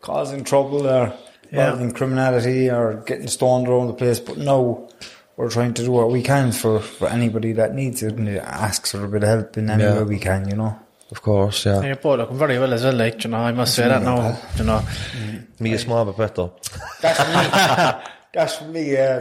[0.03, 1.15] causing trouble or
[1.51, 1.67] Yeah.
[1.73, 4.19] involving criminality or getting stoned around the place.
[4.21, 4.88] But no,
[5.37, 8.93] we're trying to do what we can for, for anybody that needs it and asks
[8.93, 9.99] for a bit of help in any Yeah.
[9.99, 10.77] way we can, you know.
[11.11, 11.77] Of course, yeah.
[11.77, 14.03] And you're both looking very well as well, like, you know, I must say that
[14.03, 14.83] now, you know.
[15.61, 16.49] Me a small bit better.
[17.03, 18.01] That's me.
[18.33, 18.97] That's for me.
[18.97, 19.21] Uh,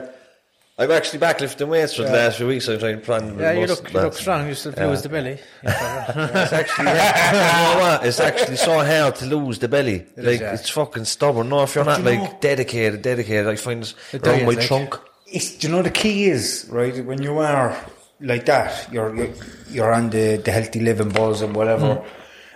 [0.82, 2.67] I'm actually back lifting weights for the last few weeks.
[2.67, 3.38] I'm trying to plan.
[3.38, 5.38] Yeah, you look, you look strong, you still lose the belly.
[5.63, 8.06] It's actually, you know what?
[8.06, 10.08] It's actually so hard to lose the belly.
[10.17, 10.56] like, yeah.
[10.56, 11.50] it's fucking stubborn.
[11.50, 14.48] No, if you're not you like know- dedicated, dedicated, I find it's It around does,
[14.48, 15.00] my like- trunk.
[15.28, 17.78] it's, do you know the key is right when you are
[18.20, 19.34] like that you're you're,
[19.70, 22.08] you're on the, the healthy living buzz and whatever hmm.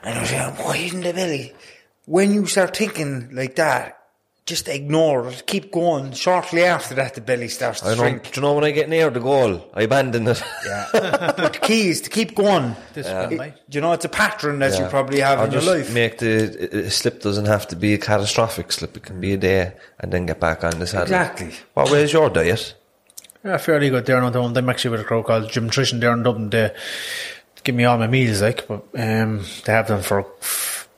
[0.04, 1.54] and you're saying why isn't the belly
[2.06, 3.98] when you start thinking like that
[4.46, 8.02] just ignore it keep going shortly after that the belly starts to I know.
[8.02, 10.44] shrink Do you know when I get near the goal, I abandon it.
[10.68, 13.30] yeah but the key is to keep going This It-
[13.70, 16.20] do you know it's a pattern that you probably have Or in your life Make
[16.20, 18.96] the a slip doesn't have to be a catastrophic slip.
[18.98, 21.04] It can be a day and then get back on the saddle.
[21.06, 21.52] Exactly.
[21.74, 22.76] What way is your diet?
[23.44, 24.56] Yeah, fairly good there in Dublin.
[24.58, 26.50] I'm actually with a crowd called Gym Nutrition there in Dublin.
[26.50, 26.72] They
[27.64, 30.26] give me all my meals, like, but um, they have them for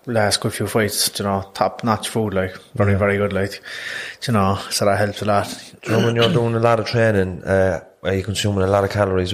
[0.07, 3.61] last good few fights, you know, top notch food, like, very, very good, like,
[4.25, 5.73] you know, so that helps a lot.
[5.85, 8.83] You know when you're doing a lot of training, uh, are you consuming a lot
[8.83, 9.33] of calories?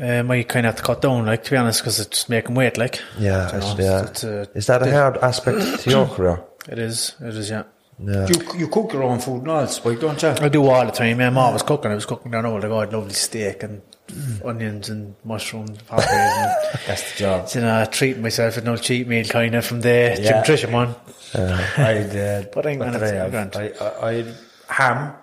[0.00, 2.54] Um, I kind of have to cut down, like, to be honest, because it's making
[2.54, 3.02] weight, like.
[3.18, 4.04] Yeah, You know, yeah.
[4.06, 6.42] it's, uh, is that a hard aspect to your career?
[6.68, 7.64] It is, it is, yeah.
[8.00, 8.28] Yeah.
[8.28, 11.18] you, you cook your own food now Spike don't you I do all the time.
[11.18, 11.90] Yeah, mom was cooking.
[11.90, 13.82] I was cooking down over the god, lovely steak and
[14.44, 16.52] onions and mushrooms, peppers, and
[16.86, 20.12] that's the job you know, treating myself with no cheat meal kind of from the
[20.16, 20.38] gym Yeah.
[20.40, 20.94] nutrition one.
[21.34, 23.30] I'd, uh, But I'm gonna did I say have?
[23.30, 23.56] grand.
[23.58, 24.24] I,
[24.72, 25.14] ham.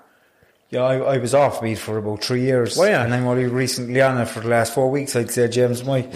[0.69, 2.75] Yeah, I, I was off meat for about three years.
[2.77, 3.03] Were ya?
[3.03, 6.11] And I'm only recently on it for the last four weeks, I'd say, James Mike.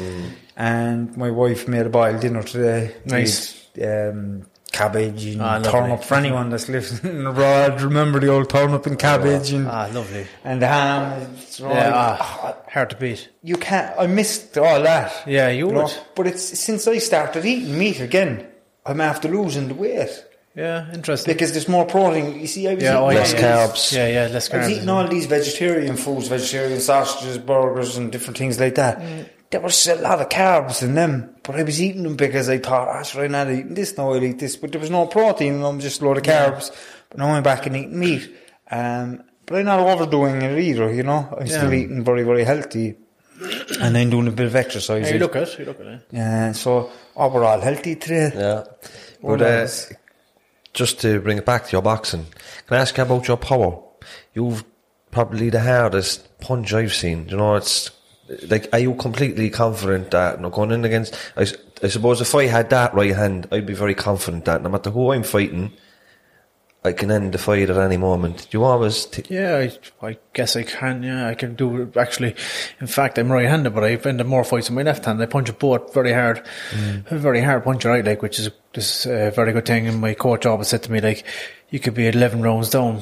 [0.58, 2.96] And my wife made a boiled dinner today.
[3.06, 3.68] Nice.
[3.76, 4.46] With, um,
[4.80, 7.82] cabbage and Ah, turnip for anyone that's listening abroad.
[7.82, 10.26] Remember the old turnip and cabbage and Ah, lovely.
[10.44, 11.02] and the ham.
[11.42, 11.76] It's right.
[11.76, 13.22] Yeah, ah, hard to beat.
[13.44, 13.90] You can't.
[14.04, 15.10] I missed all that.
[15.28, 15.98] Yeah, you know, would.
[16.16, 18.34] But it's since I started eating meat again,
[18.86, 20.14] I'm after losing the weight
[20.56, 21.34] Yeah, interesting.
[21.34, 22.40] because there's more protein.
[22.40, 23.82] You see, I was yeah, eating oh, Less carbs.
[23.98, 28.38] Yeah, yeah, less I was eating all these vegetarian foods, vegetarian sausages, burgers, and different
[28.38, 28.96] things like that.
[29.00, 29.26] Mm.
[29.52, 32.60] There was a lot of carbs in them, but I was eating them because I
[32.60, 33.98] thought, ah, should I not eating this?
[33.98, 34.56] No, I'll eat this.
[34.56, 36.72] But there was no protein in them, just a load of carbs.
[37.10, 38.30] But now I'm back and eating meat.
[38.70, 41.36] Um, but I'm not overdoing it either, you know.
[41.36, 42.96] I'm still eating very, very healthy.
[43.82, 45.08] And I'm doing a bit of exercise.
[45.08, 46.02] Yeah, you look at, you look at it.
[46.12, 48.32] Yeah, so overall healthy today.
[48.36, 48.64] Yeah.
[49.24, 49.68] But uh,
[50.74, 52.26] just to bring it back to your boxing,
[52.68, 53.82] can I ask you about your power?
[54.34, 54.64] You've
[55.10, 57.28] probably the hardest punch I've seen.
[57.30, 57.92] You know, it's
[58.48, 61.46] like, are you completely confident that, you know, going in against, I
[61.88, 65.12] suppose if I had that right hand, I'd be very confident that no matter who
[65.12, 65.72] I'm fighting,
[66.84, 68.48] I can end the fight at any moment.
[68.50, 69.68] Do you always, t- Yeah,
[70.02, 71.04] I, I guess I can.
[71.04, 71.98] Yeah, I can do it.
[71.98, 72.36] Actually,
[72.80, 75.22] in fact, I'm right-handed, but I've ended more fights with my left hand.
[75.22, 77.12] I punch a both very hard, mm.
[77.12, 78.06] a very hard puncher, right?
[78.06, 79.88] leg, which is this a very good thing.
[79.88, 81.26] And my coach always said to me, like,
[81.70, 83.02] you could be at 11 rounds down.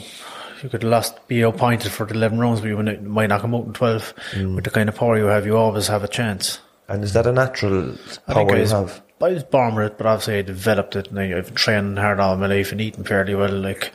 [0.64, 3.54] You could lost be appointed for the 11 rounds, but you might- might knock them
[3.56, 4.14] out in 12.
[4.56, 6.60] With the kind of power you have, you always have a chance.
[6.90, 7.92] and is that a natural
[8.28, 9.02] I power think I you was, have?
[9.22, 12.20] I was born with it, but obviously I developed it, and I, I've trained hard
[12.22, 13.52] all my life and eaten fairly well.
[13.52, 13.92] Like,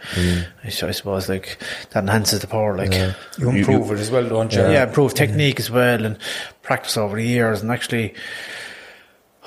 [0.62, 1.56] I suppose, like
[1.92, 2.76] that enhances the power.
[2.76, 2.92] Like,
[3.38, 4.60] You improve it as well, don't you?
[4.60, 6.18] yeah, improve technique as well and
[6.62, 7.62] practice over the years.
[7.62, 8.12] And actually,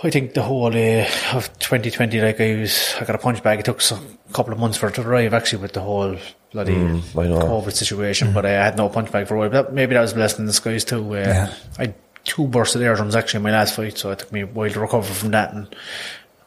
[0.03, 3.59] I think the whole uh, of 2020, like I was, I got a punch bag.
[3.59, 5.33] It took some, a couple of months for it to arrive.
[5.35, 6.17] Actually, with the whole
[6.55, 7.39] bloody Mm, I know.
[7.39, 9.49] COVID situation, but I had no punch bag for a while.
[9.49, 11.03] But that, maybe that was a blessing in disguise too.
[11.15, 11.53] Uh, Yeah.
[11.77, 14.47] I had two bursted eardrums actually in my last fight, so it took me a
[14.47, 15.53] while to recover from that.
[15.53, 15.67] And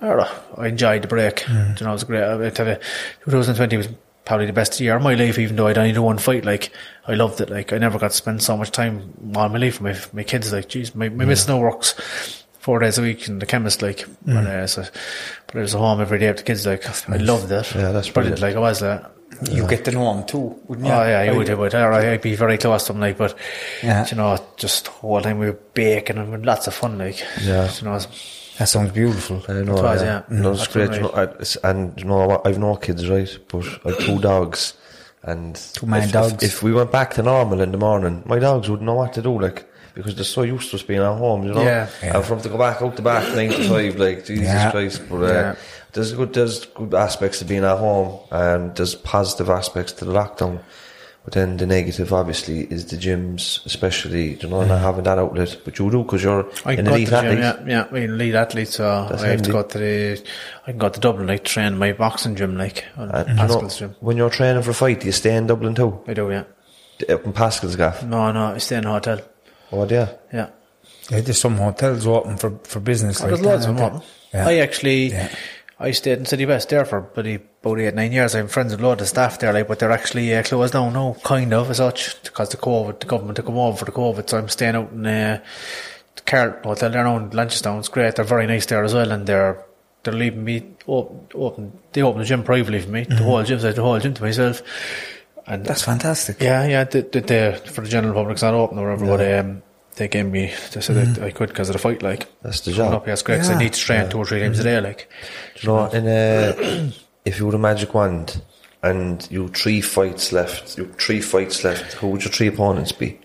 [0.00, 1.46] I, don't know, I enjoyed the break.
[1.48, 2.22] You know, it was great.
[2.24, 2.76] I tell you,
[3.24, 3.88] 2020 was
[4.24, 6.44] probably the best year of my life, even though I'd only done one fight.
[6.44, 6.70] Like,
[7.06, 7.50] I loved it.
[7.50, 10.24] Like, I never got to spend so much time all my life with my, my
[10.24, 10.52] kids.
[10.52, 14.04] Like, geez, my, my miss now works four days a week in the chemist, like,
[14.26, 14.84] but, uh, so,
[15.48, 16.64] but I was at home every day with the kids.
[16.66, 17.74] Like, I loved it.
[17.74, 18.38] Yeah, that's brilliant.
[18.38, 18.40] brilliant.
[18.40, 19.12] Like, I was that.
[19.50, 20.92] You get to know them too, wouldn't you?
[20.92, 21.74] Oh yeah, I Like- would, I would.
[21.74, 23.36] I- I'd uh, be very close to them, like, but
[23.82, 24.06] Yeah.
[24.10, 26.98] you know, just the whole time we were baking and we had lots of fun,
[26.98, 27.70] like, Yeah.
[27.78, 27.98] you know,
[28.58, 29.42] That sounds beautiful.
[29.48, 30.22] I know, It was, yeah.
[30.28, 30.36] yeah.
[30.36, 30.40] Mm.
[30.42, 30.88] No, it's great.
[30.88, 30.96] right.
[30.96, 32.46] You know, I, and you know what?
[32.46, 33.38] I've no kids, right?
[33.48, 34.72] But I've two dogs,
[35.22, 36.32] and Two mad if, dogs.
[36.42, 39.12] If, if we went back to normal in the morning, my dogs wouldn't know what
[39.12, 39.67] to do, like
[39.98, 41.62] because they're so used to us being at home, you know.
[41.62, 41.88] Yeah.
[42.02, 42.16] yeah.
[42.16, 44.70] And for them to go back out the back nine to five, like Jesus Yeah.
[44.70, 45.02] Christ.
[45.10, 45.54] But uh, Yeah.
[45.92, 50.12] there's good, there's good aspects to being at home, and there's positive aspects to the
[50.12, 50.60] lockdown.
[51.24, 55.58] But then the negative, obviously, is the gyms, especially you know, not having that outlet.
[55.62, 57.66] But you do because you're I an can go to elite the gym, athlete.
[57.68, 59.44] yeah, yeah, I'm an elite athlete, so That's I have handy.
[59.44, 60.22] to go to the,
[60.66, 63.40] I can go to Dublin, like, train my boxing gym, like, on And, you know,
[63.42, 63.94] Pascal's gym.
[64.00, 66.00] when you're training for a fight, do you stay in Dublin too?
[66.06, 66.44] I do, yeah.
[67.14, 68.02] Up in Pascal's gaff.
[68.04, 69.20] No, no, I stay in a hotel,
[69.72, 70.12] Oh, yeah.
[70.32, 70.50] yeah.
[71.10, 73.20] Yeah, there's some hotels open for, for business.
[73.20, 73.84] Oh, like there's loads that, of them.
[73.84, 74.08] aren't open.
[74.32, 74.46] there?
[74.46, 75.34] I actually, Yeah.
[75.80, 78.34] I stayed in City West there for bloody about eight, nine years.
[78.34, 80.92] I'm friends with a lot of staff there, like, but they're actually uh, closed down
[80.92, 83.92] now, kind of, as such, because the COVID, the government took them over for the
[83.92, 85.40] COVID, so I'm staying out in uh,
[86.16, 87.78] the Carlton Hotel there now in Lanchestown.
[87.78, 88.16] It's great.
[88.16, 89.64] They're very nice there as well, and they're
[90.02, 91.28] they're leaving me open.
[91.34, 93.04] open they open the gym privately for me.
[93.04, 94.62] The whole gym, so the whole gym to myself.
[95.50, 96.40] And That's fantastic.
[96.42, 96.84] yeah, yeah.
[96.84, 99.62] The, the, the, for the general public, it's not open or whatever, but um,
[99.96, 100.52] they gave me.
[100.72, 102.02] They said that I could because of the fight.
[102.02, 102.92] Like That's the job.
[102.92, 103.38] Up, yeah, it's great.
[103.38, 103.58] 'cause I Yeah.
[103.60, 104.78] need to train two or three times a day.
[104.80, 105.08] Like
[105.56, 106.92] Do you know, in a,
[107.24, 108.42] if you were a magic wand
[108.82, 113.18] and you three fights left, you three fights left, who would your three opponents be?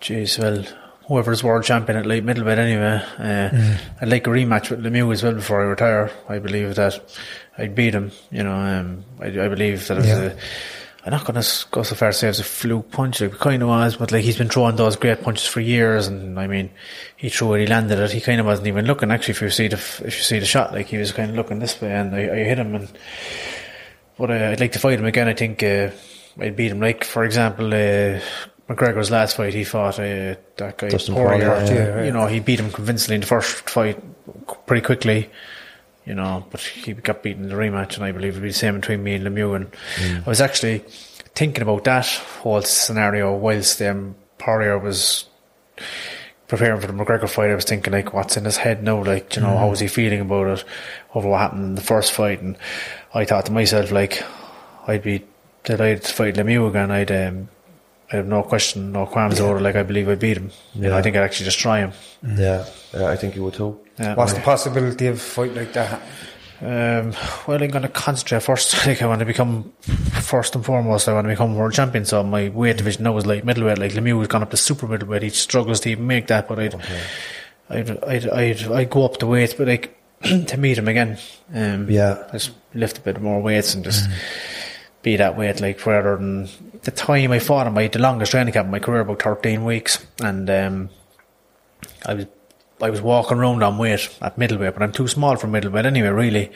[0.00, 0.64] Jeez, well,
[1.06, 3.00] whoever's world champion at light middleweight anyway.
[3.18, 3.76] Uh, Mm.
[4.00, 6.10] I'd like a rematch with Lemieux as well before I retire.
[6.28, 6.98] I believe that
[7.58, 8.12] I'd beat him.
[8.30, 10.20] You know, um, I, I believe that it was Yeah.
[10.22, 10.36] a,
[11.04, 13.20] I'm not going to go so far as to say it was a fluke punch.
[13.20, 16.06] Like, it kind of was, but like he's been throwing those great punches for years,
[16.06, 16.70] and I mean,
[17.16, 18.12] he threw it, he landed it.
[18.12, 19.10] He kind of wasn't even looking.
[19.10, 21.36] Actually, if you see the if you see the shot, like he was kind of
[21.36, 22.76] looking this way, and I, I hit him.
[22.76, 22.88] And
[24.16, 25.26] but uh, I'd like to fight him again.
[25.26, 25.90] I think uh,
[26.40, 26.78] I'd beat him.
[26.80, 28.20] Like for example, uh,
[28.68, 31.48] McGregor's last fight, he fought uh, that guy Dustin Poirier.
[31.50, 32.04] Poirier, yeah, yeah.
[32.04, 34.00] You know, he beat him convincingly in the first fight,
[34.66, 35.28] pretty quickly.
[36.04, 38.54] You know, but he got beaten in the rematch, and I believe it'll be the
[38.54, 39.54] same between me and Lemieux.
[39.54, 39.70] And
[40.24, 40.78] I was actually
[41.34, 45.26] thinking about that whole scenario whilst um, Poirier was
[46.48, 47.50] preparing for the McGregor fight.
[47.50, 49.02] I was thinking like, what's in his head now?
[49.02, 50.64] Like, you know, how was he feeling about it
[51.14, 52.42] over what happened in the first fight?
[52.42, 52.58] And
[53.14, 54.22] I thought to myself, like,
[54.86, 55.24] I'd be
[55.64, 56.90] delighted to fight Lemieux again.
[56.90, 57.48] I'd, um,
[58.12, 59.62] I have no question, no qualms over it.
[59.62, 60.50] Like, I believe I'd beat him.
[60.74, 61.92] You know, I think I'd actually just try him.
[62.22, 63.80] Yeah, yeah, I think you would too.
[63.98, 64.14] Yeah.
[64.14, 66.00] What's the possibility of a fight like that?
[66.60, 67.12] Um,
[67.48, 68.74] well, I'm going to concentrate first.
[68.86, 69.72] Like, I want to become
[70.20, 71.08] first and foremost.
[71.08, 72.04] I want to become world champion.
[72.04, 73.78] So my weight division now is like middleweight.
[73.78, 75.22] Like Lemieux has gone up to super middleweight.
[75.22, 76.74] He struggles to even make that, but I'd,
[77.70, 81.18] I'd, I'd, I'd, I'd go up the weight, but like to meet him again.
[81.52, 82.28] Um, Yeah.
[82.30, 84.08] just lift a bit more weights and just
[85.02, 85.60] be that weight.
[85.60, 86.48] Like rather than
[86.82, 89.22] the time I fought him, I had the longest training camp in my career, about
[89.22, 90.90] thirteen weeks, and um,
[92.06, 92.26] I was
[92.80, 96.08] I was walking around on weight at middleweight, but I'm too small for middleweight anyway,
[96.08, 96.50] really.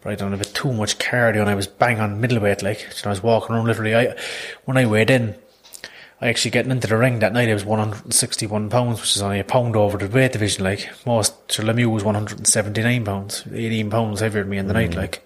[0.00, 2.62] But I a bit too much cardio, and I was bang on middleweight.
[2.62, 3.94] Like so I was walking around literally.
[3.94, 4.16] I
[4.64, 5.34] when I weighed in,
[6.20, 7.50] I actually getting into the ring that night.
[7.50, 10.64] I was 161 pounds, which is only a pound over the weight division.
[10.64, 14.94] Like most, so Lemieux was 179 pounds, 18 pounds heavier than me in the night.
[14.94, 15.24] Like.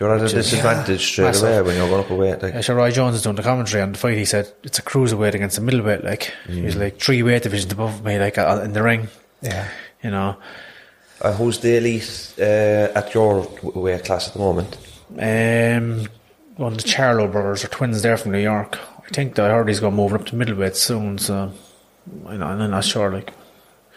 [0.00, 1.48] You're at a Which is- disadvantage straight Massive.
[1.48, 2.42] away when you're going up a weight.
[2.42, 4.18] Like, Yeah, sure, Roy Jones is doing the commentary on the fight.
[4.18, 6.02] He said it's a cruiserweight against a middleweight.
[6.04, 9.08] Like he's like three weight divisions above me, like uh, in the ring.
[9.40, 9.68] Yeah.
[10.02, 10.36] You know,
[11.22, 12.42] uh, who's the elite uh,
[12.98, 14.76] at your weight class at the moment?
[15.18, 16.06] um,
[16.56, 18.78] one of the Charlo brothers are twins there from New York.
[19.06, 21.18] I think that I heard he's going to move up to middleweight soon.
[21.18, 21.52] So
[22.26, 23.10] I know, I'm not sure.
[23.12, 23.32] Like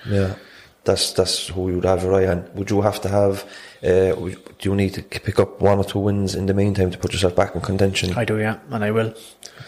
[0.08, 0.36] Yeah,
[0.84, 2.50] that's that's who you would have your eye on.
[2.56, 3.44] Would you have to have?
[3.84, 6.92] Uh, would- do you need to pick up one or two wins in the meantime
[6.92, 8.14] to put yourself back in contention?
[8.18, 9.14] I do, yeah, and I will.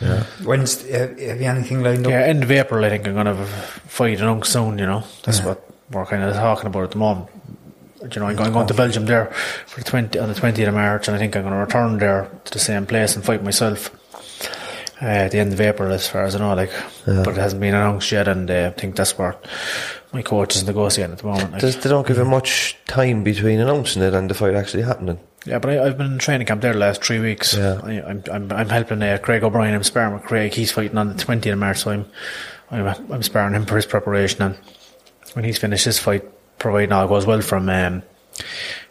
[0.01, 0.23] Yeah.
[0.43, 2.11] When's uh, have you anything lined up?
[2.11, 4.79] Yeah, end of April, I think I'm going to fight in Unk soon.
[4.79, 7.29] You know, that's what we're kind of talking about at the moment.
[8.01, 9.25] You know, I'm going, going to Belgium there
[9.65, 11.97] for the 20, on the 20th of March, and I think I'm going to return
[11.97, 13.93] there to the same place and fight myself
[15.01, 16.55] uh, at the end of April, as far as I know.
[16.55, 16.71] Like,
[17.05, 19.35] but it hasn't been announced yet, and uh, I think that's where
[20.13, 21.51] my coach is negotiating at the moment.
[21.53, 21.61] Like.
[21.61, 25.19] They don't give him much time between announcing it and the fight actually happening.
[25.45, 27.53] Yeah, but I, I've been in training camp there the last three weeks.
[27.55, 27.79] Yeah.
[27.83, 29.73] I, I'm, I'm, I'm helping uh, Craig O'Brien.
[29.73, 30.53] I'm sparring with Craig.
[30.53, 32.05] He's fighting on the 20th of March, so I'm,
[32.71, 34.41] I'm, I'm sparring him for his preparation.
[34.41, 34.57] And
[35.33, 36.23] when he's finished his fight,
[36.59, 38.03] providing all goes well from, um,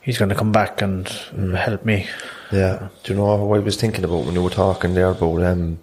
[0.01, 1.55] he's going to come back and Mm.
[1.57, 2.07] help me.
[2.51, 2.89] Yeah.
[3.03, 5.79] Do you know what I was thinking about when you were talking there about um,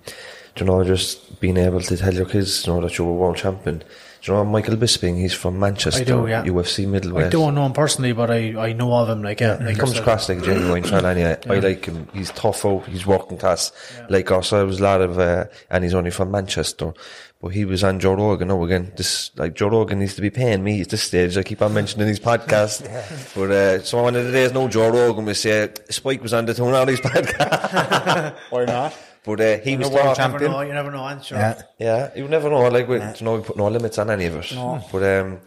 [0.55, 3.11] do you know just being able to tell your kids you know that you were
[3.11, 3.83] a world champion?
[4.25, 5.19] Do you know Michael Bisping?
[5.19, 6.01] He's from Manchester.
[6.01, 6.43] I do, yeah.
[6.43, 7.27] UFC middleweight.
[7.27, 9.21] I don't know him personally, but I, I know of him.
[9.21, 11.37] Like, yeah, He comes across like a genuine fella anyway.
[11.47, 12.07] I like him.
[12.11, 12.87] He's tough out.
[12.87, 13.71] He's working class.
[14.09, 16.93] Like ourselves, a lot of, uh, and he's only from Manchester.
[17.39, 18.49] But he was on Joe Rogan.
[18.49, 21.37] Oh, again, this, like, Joe Rogan needs to be paying me at this stage.
[21.37, 22.81] I keep on mentioning his podcast.
[23.35, 26.47] But, uh, so one of the days, no Joe Rogan will say, Spike was on
[26.47, 28.35] the Two Norries podcast.
[28.49, 28.95] Why not?
[29.25, 30.33] But, uh, he was world talking.
[30.33, 30.61] You never know.
[30.61, 31.03] You never know.
[31.03, 31.37] I'm sure.
[31.37, 31.61] Yeah.
[31.79, 32.67] Yeah, you never know.
[32.69, 34.53] Like, we, you know, we put no limits on any of it.
[34.91, 35.39] But um,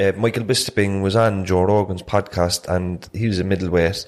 [0.00, 4.06] uh, Michael Bisping was on Joe Rogan's podcast, and he was a middleweight,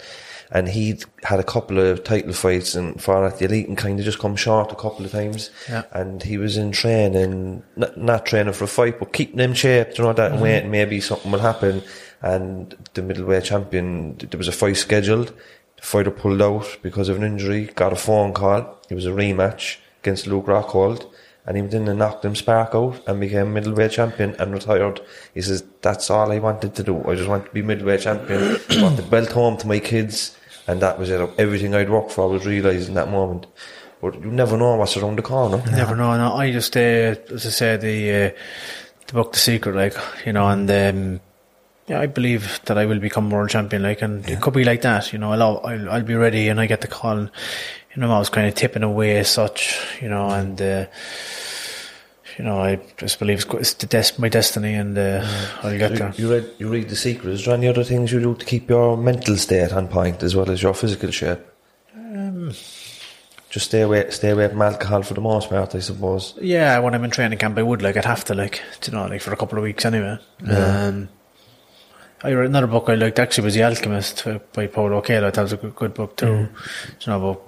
[0.53, 3.99] and he'd had a couple of title fights and fought at the elite, and kind
[3.99, 5.51] of just come short a couple of times.
[5.69, 5.83] Yeah.
[5.93, 9.99] And he was in training, not, not training for a fight, but keeping in shape.
[9.99, 11.83] You know that, and waiting maybe something will happen.
[12.23, 15.29] And the middleweight champion, there was a fight scheduled.
[15.77, 17.67] The fighter pulled out because of an injury.
[17.67, 18.76] Got a phone call.
[18.89, 21.11] It was a rematch against Luke Rockhold
[21.47, 25.01] and he went in and knocked him spark out and became middleweight champion and retired.
[25.33, 27.05] He says, That's all I wanted to do.
[27.09, 28.59] I just want to be middleweight champion.
[28.71, 31.31] I want the belt home to my kids and that was it.
[31.39, 33.47] Everything I'd worked for I was realised in that moment.
[34.01, 35.63] But you never know what's around the corner.
[35.71, 36.17] Never know.
[36.17, 38.31] No, I just, uh, as I said, the uh,
[39.07, 39.95] the book, The Secret, like
[40.27, 41.21] you know, and um,
[41.87, 43.83] yeah, I believe that I will become world champion.
[43.83, 45.13] Like, and it could be like that.
[45.13, 47.17] You know, I'll I'll, I'll be ready, and I get the call.
[47.17, 47.31] And,
[47.97, 49.77] you know, I was kind of tipping away as such.
[50.01, 50.61] You know, and.
[50.61, 50.87] Uh,
[52.39, 55.27] you know, I just believe it's, it's the des- my destiny, and uh,
[55.63, 56.13] I'll get You, there.
[56.19, 57.31] you read you read the secret.
[57.33, 60.37] Is there any other things you do to keep your mental state on point as
[60.37, 61.39] well as your physical shape?
[63.49, 66.35] Just stay away stay away from alcohol for the most part, I suppose.
[66.41, 69.07] Yeah, when I'm in training camp, I would like I'd have to like you know
[69.07, 70.19] like for a couple of weeks anyway.
[70.47, 71.09] Um,
[72.23, 75.31] I read another book I liked actually was The Alchemist uh, by Paulo Coelho.
[75.31, 76.27] That was a good, good book too.
[76.27, 77.43] You know about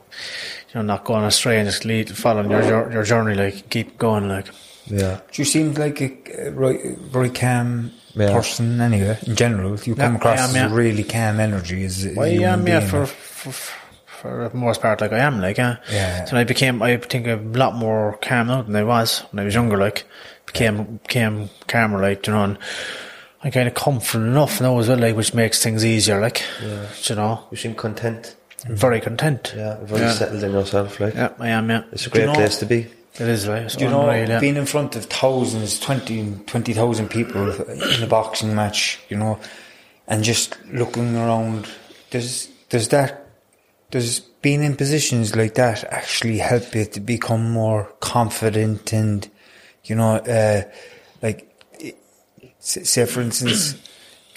[0.69, 4.29] you know not going astray and just lead following your your journey like keep going
[4.29, 4.47] like.
[4.87, 5.21] Yeah.
[5.35, 8.33] You seem like a very, very calm Yeah.
[8.33, 9.79] person anyway, in general.
[9.81, 10.67] You come Yeah, across I am, as yeah.
[10.67, 12.91] a really calm energy as a Well, human yeah, yeah, being.
[12.91, 13.53] for, for
[14.07, 15.77] for the most part, like I am, like yeah.
[15.93, 16.25] Yeah.
[16.25, 19.45] So I became, I think, a lot more calm now than I was when I
[19.45, 19.77] was younger.
[19.77, 20.05] Like
[20.47, 22.59] became became calmer, like you know, and
[23.43, 26.21] I kind of comfortable enough now as well, like which makes things easier.
[26.21, 28.35] Like you know, You seem content.
[28.67, 29.55] I'm very content.
[29.57, 30.13] Yeah, very yeah.
[30.13, 31.71] settled in yourself, like Yeah, I am.
[31.71, 32.81] Yeah, it's a Do you great know- place to be.
[33.15, 33.47] it is.
[33.47, 33.63] Right?
[33.63, 34.41] It's Do you know, unreal, yeah.
[34.41, 39.39] being in front of thousands, 20 20,000 people in a boxing match, you know,
[40.09, 41.69] and just looking around,
[42.11, 43.27] does, does that,
[43.93, 49.29] does being in positions like that actually help you to become more confident and,
[49.85, 50.63] you know, uh,
[51.23, 51.48] like, i- s-
[52.61, 53.75] say for instance,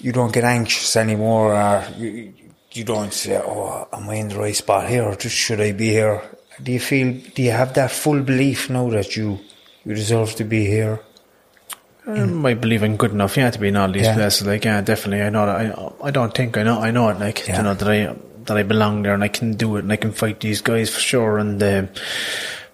[0.00, 2.32] you don't get anxious anymore or you,
[2.72, 5.04] you don't say, "Oh, am I in the right spot here?
[5.04, 6.22] Or just should I be here?"
[6.62, 7.12] Do you feel?
[7.34, 9.38] Do you have that full belief now that you
[9.84, 11.00] you deserve to be here?
[12.06, 14.14] Um, I believe I'm good enough, yeah, to be in all these Yeah.
[14.14, 14.44] places.
[14.46, 15.22] Like, yeah, definitely.
[15.24, 15.56] I know that.
[16.02, 16.80] I, I don't think I know.
[16.80, 17.18] I know it.
[17.20, 17.58] Like, Yeah.
[17.58, 18.14] you know that I
[18.46, 20.90] that I belong there and I can do it and I can fight these guys
[20.90, 21.38] for sure.
[21.38, 21.88] And um,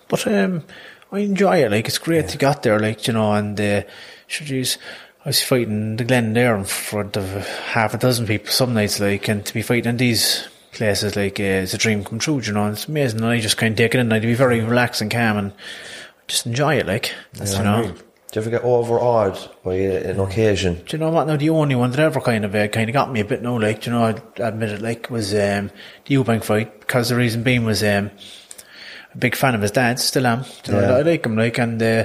[0.09, 0.64] but um,
[1.12, 1.70] I enjoy it.
[1.70, 2.78] Like, it's great to get there.
[2.78, 3.82] Like, you know, and uh,
[4.28, 4.78] sure, geez,
[5.28, 8.98] I was fighting the Glen there in front of half a dozen people some nights.
[8.98, 12.40] Like, and to be fighting in these places, like, uh, it's a dream come true.
[12.40, 13.20] You know, it's amazing.
[13.20, 14.06] And I just kind of take it in.
[14.06, 15.52] And I'd be very relaxed and calm and
[16.28, 16.86] just enjoy it.
[16.86, 17.82] Like, you know.
[18.32, 20.76] Do you ever get overawed by an occasion?
[20.76, 21.26] Do you know what?
[21.26, 23.42] Now the only one that ever kind of uh, kind of got me a bit
[23.42, 25.70] now, like do you know, I admit it, like was um,
[26.06, 28.10] the Eubank fight because the reason being was um,
[29.12, 30.44] a big fan of his dad, still am.
[30.62, 32.04] Do you know, I like him, like, and uh,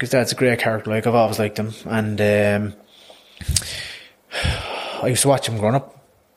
[0.00, 0.90] His dad's a great character.
[0.90, 2.74] Like I've always liked him, and um,
[5.02, 5.94] I used to watch him growing up.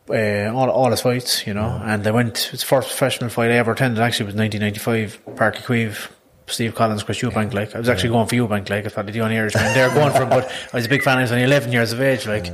[0.10, 2.50] Uh, all all his fights, you know, and I went.
[2.54, 4.02] It's the first professional fight I ever attended.
[4.02, 6.12] Actually, was 1995, Páirc Uí Chaoimh,
[6.48, 7.54] Steve Collins, Chris Eubank.
[7.54, 8.70] Like I was actually going for Eubank.
[8.70, 10.24] Like it's probably the only Irishman they're going for.
[10.24, 11.20] him, But I was a big fan.
[11.20, 12.28] I was only 11 years of age.
[12.28, 12.48] Like,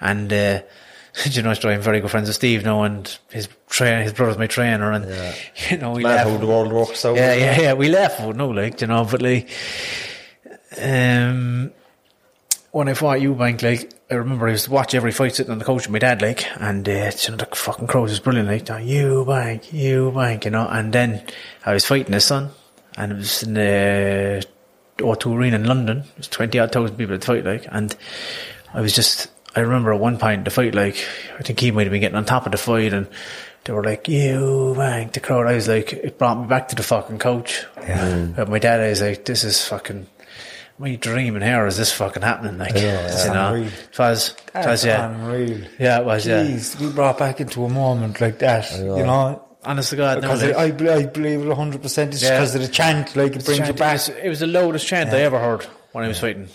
[0.00, 0.62] and uh,
[1.24, 4.46] you know, I'm very good friends with Steve now, and his train, his brother's my
[4.48, 5.04] trainer, and
[5.70, 6.26] you know, we laugh.
[6.26, 7.16] how the world works out.
[7.16, 7.72] Yeah, yeah, yeah.
[7.74, 9.48] We laugh no, like you know, but like,
[10.80, 11.72] um,
[12.70, 15.58] when I fought Eubank, like I remember I used to watch every fight sitting on
[15.58, 18.48] the couch with my dad, like, and uh, you know, the fucking crowd was brilliant,
[18.48, 21.22] like, oh, Eubank, Eubank, you bank, you know, and then
[21.64, 22.50] I was fighting his son,
[22.96, 24.46] and it was in the
[24.98, 25.98] O2 Arena in London.
[25.98, 27.94] It was twenty odd thousand people at the fight, like, and
[28.72, 30.96] I was just, I remember at one point in the fight, like,
[31.38, 33.06] I think he might have been getting on top of the fight, and
[33.64, 35.46] they were like, Eubank, the crowd.
[35.46, 37.64] I was like, it brought me back to the fucking couch.
[37.78, 38.26] Yeah.
[38.36, 40.06] But my dad, I was like, this is fucking,
[40.78, 43.32] my dream in here is this fucking happening, like, know, you yeah.
[43.32, 43.54] know.
[43.54, 43.66] Unreal.
[43.66, 45.08] It was, it was, yeah.
[45.08, 45.60] unreal.
[45.78, 46.60] Yeah, it was, yeah.
[46.80, 49.40] We brought back into a moment like that, you know.
[49.64, 52.38] Honest to God, no, Because like, I, I, believe it 100% it's Yeah.
[52.38, 54.08] because of the chant, like it brings you back.
[54.08, 56.48] It was, it was the loudest chant I ever heard when I was fighting.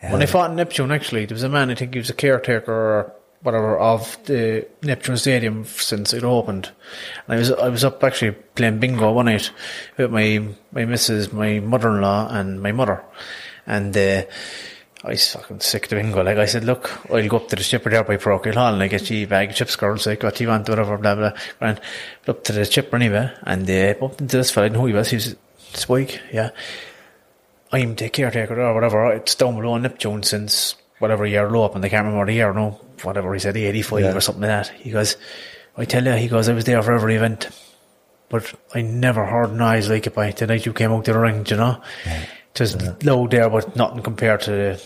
[0.00, 2.14] When I fought in Neptune, actually, there was a man, I think he was a
[2.14, 6.70] caretaker or whatever of the Neptune Stadium since it opened.
[7.26, 9.50] And I was I was up actually playing bingo one night
[9.96, 13.04] with my my missus, my mother in law, and my mother.
[13.66, 14.22] And uh,
[15.04, 16.22] I was fucking sick of bingo.
[16.22, 18.82] Like I said, look, I'll go up to the chipper there by Parochial Hall and
[18.82, 20.06] I get you a bag of chips, girls.
[20.06, 21.32] Like, what you want, whatever, blah, blah.
[21.60, 21.80] And
[22.26, 23.32] up to the chipper anyway.
[23.42, 25.10] And uh, bumped into this fella, who he was.
[25.10, 25.36] He was
[25.76, 26.50] Spike, yeah.
[27.72, 29.12] I'm the caretaker or whatever.
[29.12, 32.52] It's down below Neptune since whatever year low up, and I can't remember the year,
[32.52, 32.70] no,
[33.02, 34.14] whatever he said, 85 Yeah.
[34.14, 34.68] or something like that.
[34.76, 35.16] He goes,
[35.76, 37.48] I tell you, he goes, I was there for every event,
[38.28, 41.18] but I never heard noise like it by the night you came out to the
[41.18, 41.82] ring, you know?
[42.54, 44.82] Just low there, but nothing compared to the,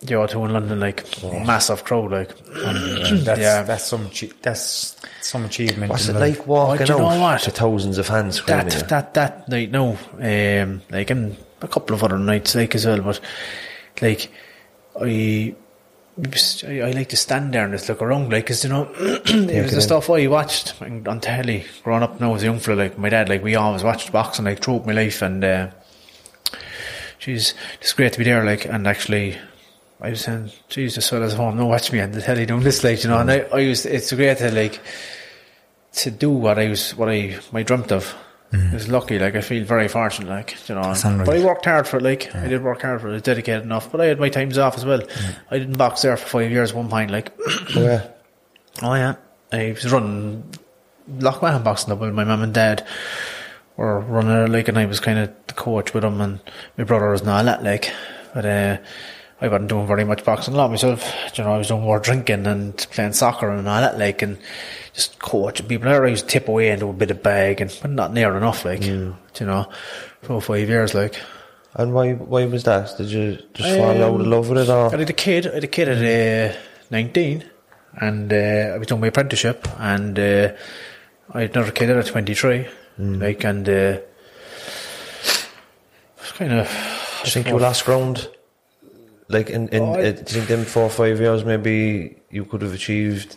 [0.00, 1.04] the O2 in London, like
[1.44, 2.30] massive crowd, like.
[2.46, 3.64] That's, Yeah.
[3.64, 4.08] that's some
[4.42, 5.90] that's some achievement.
[5.90, 6.38] What's it life.
[6.38, 7.40] like walking do you know out what?
[7.42, 8.68] to thousands of fans screaming?
[8.68, 12.86] that that that night no um like and a couple of other nights like as
[12.86, 13.20] well but
[14.00, 14.30] like
[15.00, 15.54] I
[16.66, 19.62] I, I like to stand there and just look around like cause you know it
[19.62, 22.98] was the stuff I watched on telly growing up now as a young fella like
[22.98, 25.70] my dad like we always watched boxing like throughout my life and uh,
[27.18, 29.38] she's it's great to be there like and actually
[30.00, 32.82] I was saying Jesus fellas at home no watch me on the telly doing this
[32.82, 34.80] like you know and I, I used it's great to like
[35.92, 38.14] to do what I was, what I, I dreamt of.
[38.52, 40.94] I was lucky, like I feel very fortunate, like you know.
[41.26, 43.10] But I worked hard for it, like I did work hard for it.
[43.10, 45.02] I was dedicated enough, but I had my times off as well.
[45.50, 47.32] I didn't box there for five years, one point, like.
[47.76, 48.08] Oh, yeah.
[48.82, 49.16] oh yeah,
[49.52, 50.44] I was running
[51.08, 52.86] Lough Mahon boxing up with my mum and dad.
[53.76, 56.40] Were running it, like, and I was kind of the coach with them, and
[56.76, 57.92] my brother was not that, like,
[58.34, 58.78] but uh,
[59.40, 61.04] I wasn't doing very much boxing a lot myself.
[61.36, 64.38] You know, I was doing more drinking and playing soccer and all that, like, and
[64.98, 65.88] just coaching people.
[65.88, 68.64] I used to tip away into a bit of bag, and but not near enough,
[68.64, 69.70] like, you know,
[70.22, 71.14] for five years, like.
[71.74, 72.96] And why why was that?
[72.98, 74.90] Did you just fall out of Um, love with it I or?
[74.90, 75.46] had a kid.
[75.46, 76.56] I had a kid at uh,
[76.90, 77.44] 19,
[78.00, 78.36] and uh,
[78.74, 80.52] I was doing my apprenticeship, and uh,
[81.32, 82.66] I had another kid at 23,
[82.98, 83.98] like, and uh,
[86.34, 86.68] kind of.
[87.24, 88.28] You think you lost ground?
[89.28, 92.16] Like in, in Oh, I- uh, do you think them four or five years maybe
[92.30, 93.36] you could have achieved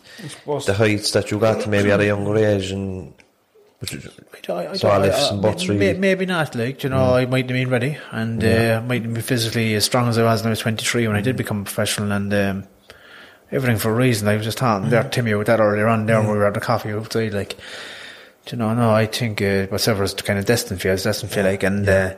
[0.65, 3.13] the heights that you got to maybe at a younger age and
[4.47, 5.93] I, I, So all ifs and really.
[5.99, 9.21] Maybe not, like, you know, I might have been ready and uh, might have been
[9.23, 11.63] physically as strong as I was when I was 23 when I did become a
[11.63, 12.63] professional and um,
[13.51, 14.27] everything for a reason.
[14.27, 16.53] I was just talking there, Timmy, with that earlier on there when we were at
[16.53, 17.57] the coffee outside, like,
[18.51, 21.39] you know, no, I think uh, whatever's kind of destined for you is destined for
[21.39, 22.13] you, like, and uh,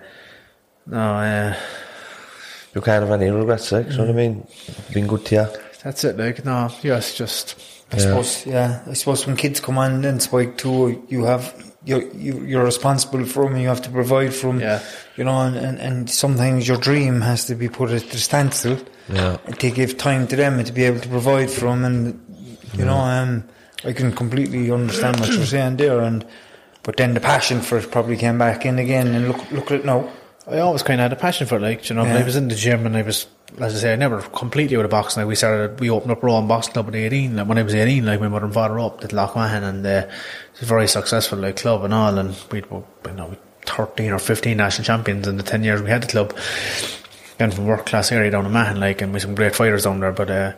[0.85, 1.55] no, uh,
[2.75, 4.47] you can't have any regrets, like, you know what I mean?
[4.93, 5.47] Been good to you.
[5.83, 7.55] that's it, like, no, yes, just
[7.93, 8.81] I suppose, yeah.
[8.87, 11.53] I suppose when kids come on and Spike too, you have
[11.85, 13.57] you're you, you're responsible for them.
[13.57, 14.61] You have to provide for them.
[14.61, 14.81] Yeah.
[15.15, 18.79] You know, and, and, and sometimes your dream has to be put at the standstill.
[19.09, 19.37] Yeah.
[19.37, 22.85] To give time to them and to be able to provide for them, and you
[22.85, 23.43] know, um,
[23.83, 25.99] I can completely understand what you're saying there.
[25.99, 26.25] And
[26.83, 29.07] but then the passion for it probably came back in again.
[29.07, 30.09] And look, look at it now.
[30.45, 32.17] I always kind of had a passion for it, like, you know, Yeah.
[32.17, 33.27] I was in the gym and I was,
[33.61, 35.21] as I say, I never completely out of boxing.
[35.21, 37.37] Like, we started, we opened up Rowan Boxing Club at 18.
[37.37, 39.85] Like, when I was 18, like, my mother and father up at Lough Mahon and,
[39.85, 40.05] uh,
[40.51, 42.17] it's a very successful, like, club and all.
[42.17, 43.35] And we'd, you know,
[43.65, 46.35] 13 or 15 national champions in the 10 years we had the club.
[47.37, 50.01] Then from work class area down in Mahon, like, and with some great fighters down
[50.01, 50.51] there, but, uh,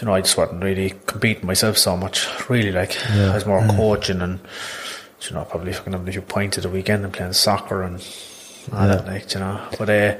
[0.00, 3.66] you know, I just wasn't really competing myself so much, really, like, I was more
[3.68, 4.38] coaching and,
[5.28, 8.06] you know, probably fucking having a few points at the weekend and playing soccer and
[8.72, 9.60] all that, like, you know.
[9.78, 10.18] But uh,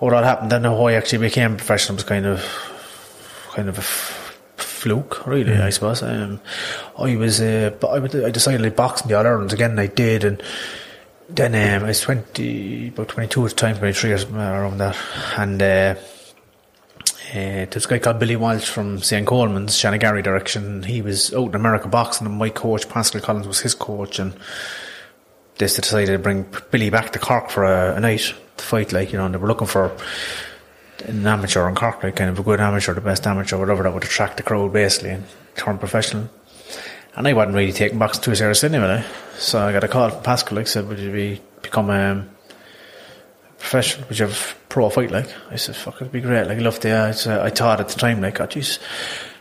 [0.00, 2.44] how that happened, then how I actually became professional was kind of,
[3.50, 6.02] kind of a f- fluke, really, I suppose.
[6.02, 6.40] Um,
[6.98, 9.86] I was, uh, but I, I decided like boxing the All Irelands again, and I
[9.86, 10.42] did, and
[11.28, 14.96] then um, I was 20, about 22 at the time, 23 or something around that,
[15.36, 15.94] and uh,
[17.30, 19.26] uh, there's a guy called Billy Walsh from St.
[19.26, 20.82] Colman's, Shanagarry direction.
[20.82, 24.34] He was out in America boxing, and my coach, Pascal Collins, was his coach, and
[25.58, 29.12] they decided to bring Billy back to Cork for a, a night to fight, like,
[29.12, 29.92] you know, and they were looking for
[31.04, 33.92] an amateur in Cork, like, kind of a good amateur, the best amateur, whatever, that
[33.92, 35.24] would attract the crowd, basically, and
[35.56, 36.28] turn professional.
[37.16, 39.04] And I wasn't really taking boxing too serious anyway,
[39.36, 42.30] so I got a call from Pascal, like, said, would you be, become um,
[43.58, 45.28] professional, would you have pro fight, like?
[45.50, 47.98] I said, fuck, it'd be great, like, I loved the, said, I thought at the
[47.98, 48.78] time, like, oh, jeez,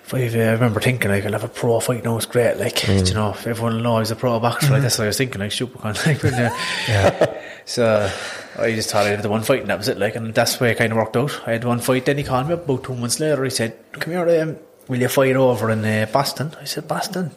[0.08, 2.58] if I, uh, I remember thinking, like, I'll have a pro fight now, it's great,
[2.58, 5.41] like, you know, if everyone knows a pro boxer, like, that's what I was thinking,
[5.41, 7.34] like, super con, like, but, uh,
[7.66, 8.10] So
[8.58, 10.55] I just thought I had the one fight and that was it, like, and that's
[10.55, 11.41] the way it kind of worked out.
[11.45, 13.43] I had one fight, then he called me up about two months later.
[13.43, 14.55] He said, "Come here, um,
[14.88, 17.32] will you fight over in uh, Boston?" I said, "Boston,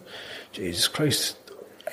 [0.53, 1.37] Jesus Christ."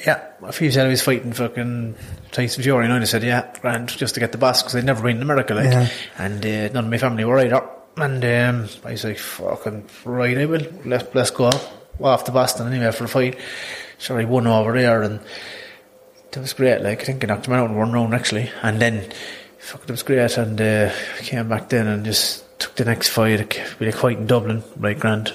[0.06, 1.96] Yeah, a few said I was fighting fucking
[2.32, 5.02] Tyson Fury, and I said, "Yeah, grand, just to get the boss because I'd never
[5.02, 5.90] been in America, like, Yeah.
[6.20, 7.68] and uh, none of my family were either."
[7.98, 10.62] And um, I was like, "Fucking right, I will.
[10.86, 11.50] Let's let's go
[12.00, 13.38] off to Boston anyway for a fight."
[13.98, 15.20] So I won over there, and
[16.32, 16.82] that was great.
[16.82, 19.12] Like I think I knocked him out in one round actually, and then
[19.58, 20.38] fuck, it was great.
[20.38, 23.60] And uh, came back then and just took the next fight.
[23.80, 25.34] We had fight in Dublin, right grand.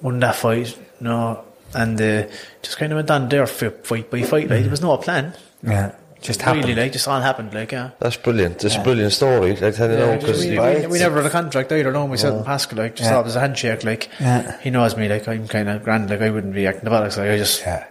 [0.00, 1.44] Won that fight, no,
[1.74, 2.26] and uh,
[2.60, 4.50] just kind of went on there fi- fight by fight.
[4.50, 5.34] Like there was no plan.
[5.62, 5.94] Yeah.
[6.22, 6.64] Just happened.
[6.64, 7.52] Really, like just all happened.
[7.52, 7.90] Like yeah.
[7.98, 8.64] That's brilliant.
[8.64, 9.52] It's a brilliant story.
[9.52, 11.92] I tell you Yeah, now, because we, we, we never had a contract either.
[11.92, 13.14] No, we said in Pascal, like just Yeah.
[13.16, 13.82] thought it was a handshake.
[13.84, 14.58] Like Yeah.
[14.60, 15.08] he knows me.
[15.08, 16.08] Like I'm kind of grand.
[16.10, 17.16] Like I wouldn't be acting about it.
[17.18, 17.86] Like I just Yeah.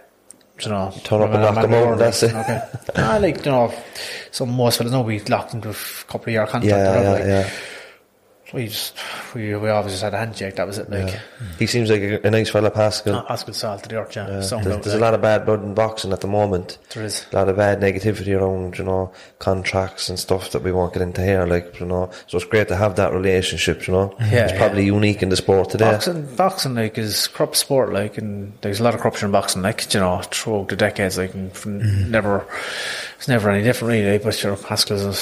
[0.60, 2.36] you know, Turn up and knock them the out, door, and that's like, it.
[2.38, 2.60] Okay.
[2.96, 3.74] I ah, like, you know,
[4.30, 5.74] some most fellas know we locked into a
[6.08, 6.64] couple of year contract.
[6.66, 7.50] yeah, or whatever, yeah, like, yeah.
[8.52, 8.94] We just,
[9.34, 11.18] we, we obviously just had a handshake, that was it, like.
[11.58, 13.14] He seems like a, a nice fella, Pascal.
[13.14, 14.26] Uh, Pascal Salt to the earth, yeah.
[14.28, 14.50] Yeah, there's,
[14.84, 16.76] there's a lot of bad blood in boxing at the moment.
[16.90, 17.24] There is.
[17.32, 21.00] A lot of bad negativity around, you know, contracts and stuff that we won't get
[21.00, 22.10] into here, like, you know.
[22.26, 24.14] So it's great to have that relationship, you know.
[24.20, 25.90] Yeah, it's probably unique in the sport today.
[25.90, 29.62] Boxing, boxing, like, is corrupt sport, like, and there's a lot of corruption in boxing,
[29.62, 32.10] like, you know, throughout the decades, like, and from Mm-hmm.
[32.10, 32.46] never,
[33.16, 35.14] it's never any different, really, like, but, you know, Pascal's a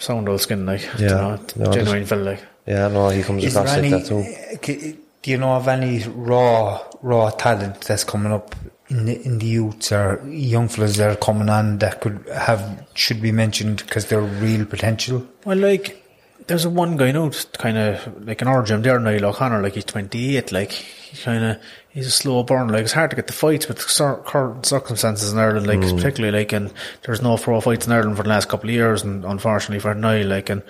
[0.00, 1.14] sound old skin, like, you Yeah.
[1.14, 2.44] know, No, genuine fella, like.
[2.66, 4.92] Yeah, no, he comes Is across there like any, that too.
[4.92, 8.54] uh, do you know of any raw raw talent that's coming up
[8.88, 12.86] in the in the youths or young fellas that are coming on that could have
[12.94, 15.26] should be mentioned because they're real potential?
[15.44, 16.05] Well, like,
[16.46, 19.74] there's a one guy now, just kind of like an Origin there, Niall O'Connor, like
[19.74, 23.26] he's 28, like, he kind of, he's a slow burn, like, it's hard to get
[23.26, 23.84] the fights with
[24.24, 25.96] current circumstances in Ireland, like, mm.
[25.96, 26.72] particularly, like, and
[27.02, 29.94] there's no pro fights in Ireland for the last couple of years, and unfortunately for
[29.94, 30.62] Niall, like, and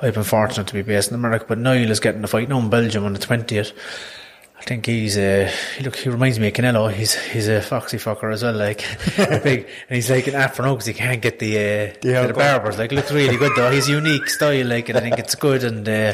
[0.00, 2.60] I've been fortunate to be based in America, but Niall is getting the fight now
[2.60, 3.72] in Belgium on the 20th.
[4.60, 6.92] I think he's uh, he look he reminds me of Canelo.
[6.92, 8.84] He's he's a foxy fucker as well, like
[9.42, 12.78] big, and he's like an afro because he can't get the uh, Yeah, the barbers.
[12.78, 13.70] Like looks really good though.
[13.70, 15.64] He's unique style, like, and I think it's good.
[15.64, 16.12] And uh,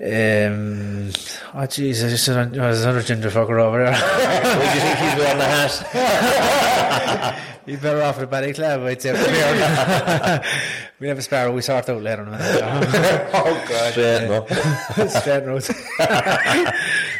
[0.00, 1.10] um,
[1.54, 3.92] oh jeez, there's just an- there's another ginger fucker over there.
[3.92, 7.38] Where do you think he's wearing the hat?
[7.64, 9.12] He's better off with a bad club, I'd say.
[11.02, 11.52] we have a sparrow.
[11.52, 12.24] We sort out later.
[12.24, 12.32] on.
[13.34, 13.92] Oh God!
[13.92, 14.46] Straight, no.
[15.08, 15.68] Straight road.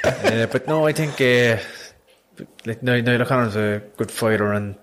[0.04, 1.60] uh, but no, I think uh,
[2.64, 4.76] like Niall Niall O'Connor's a good fighter and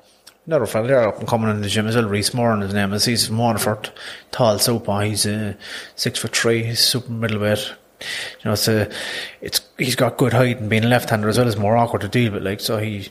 [0.45, 2.09] another fella there up and coming in the gym as well.
[2.09, 3.05] Reese Moran, his name is.
[3.05, 3.89] He's from Waterford,
[4.31, 4.99] tall southpaw.
[4.99, 5.53] He's uh,
[5.95, 6.63] six foot three.
[6.63, 7.73] He's super middleweight.
[8.01, 8.05] You
[8.45, 8.91] know, it's a,
[9.39, 12.33] it's he's got good height and being left-hander as well is more awkward to deal
[12.33, 12.43] with.
[12.43, 13.07] Like so, he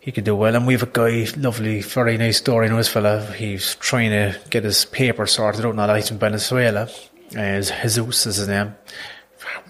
[0.00, 0.54] he could do well.
[0.54, 2.68] And we have a guy, lovely, very nice story.
[2.68, 5.74] This fella, he's trying to get his paper sorted out.
[5.74, 6.88] Not he's in Venezuela.
[7.36, 8.74] Uh, Jesus is his name.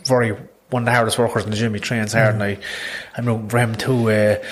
[0.05, 0.37] Very
[0.71, 1.75] one of the hardest workers in the gym.
[1.75, 2.59] He trains hard, and I,
[3.17, 4.11] I'm rooting for him too.
[4.11, 4.45] Uh,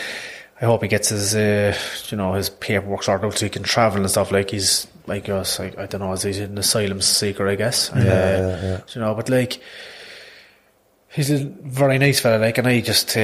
[0.61, 1.77] I hope he gets his, uh,
[2.09, 4.33] you know, his paperwork sorted out so he can travel and stuff.
[4.33, 7.91] Like he's, like us, I, I don't know, he's an asylum seeker, I guess.
[7.95, 8.81] Yeah, yeah, yeah.
[8.95, 9.61] You know, but like,
[11.17, 13.21] he's a very nice fella, like, and I just, uh,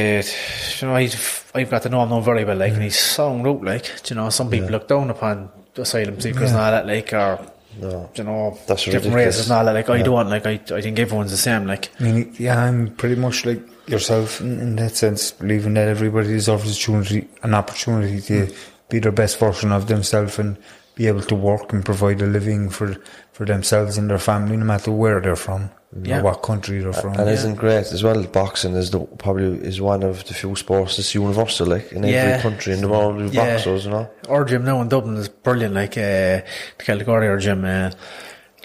[0.80, 3.46] you know, I've, I've got to know him now very well, like, and he's sound
[3.46, 7.12] out, like, you know, some people look down upon asylum seekers and all that, like,
[7.12, 7.38] or,
[7.80, 8.10] No.
[8.14, 9.14] you know, That's different ridiculous.
[9.26, 11.90] races and all that, like, I don't, like, I, I think everyone's the same, like,
[12.00, 16.28] I mean, yeah, I'm pretty much like yourself in, in that sense, believing that everybody
[16.28, 18.52] deserves opportunity, an opportunity to
[18.88, 20.56] be their best version of themselves and
[20.94, 22.94] be able to work and provide a living for
[23.32, 25.70] for themselves and their family, no matter where they're from,
[26.00, 26.20] Yeah.
[26.20, 27.14] or what country you're from.
[27.20, 28.22] And isn't great as well.
[28.24, 32.14] Boxing is the, probably is one of the few sports that's universal, like in Yeah.
[32.16, 33.16] every country in the world.
[33.16, 33.54] With Yeah.
[33.56, 34.08] boxers, you know.
[34.28, 35.74] our gym now in Dublin is brilliant.
[35.74, 36.40] Like uh,
[36.78, 37.90] the Calgary our gym, uh,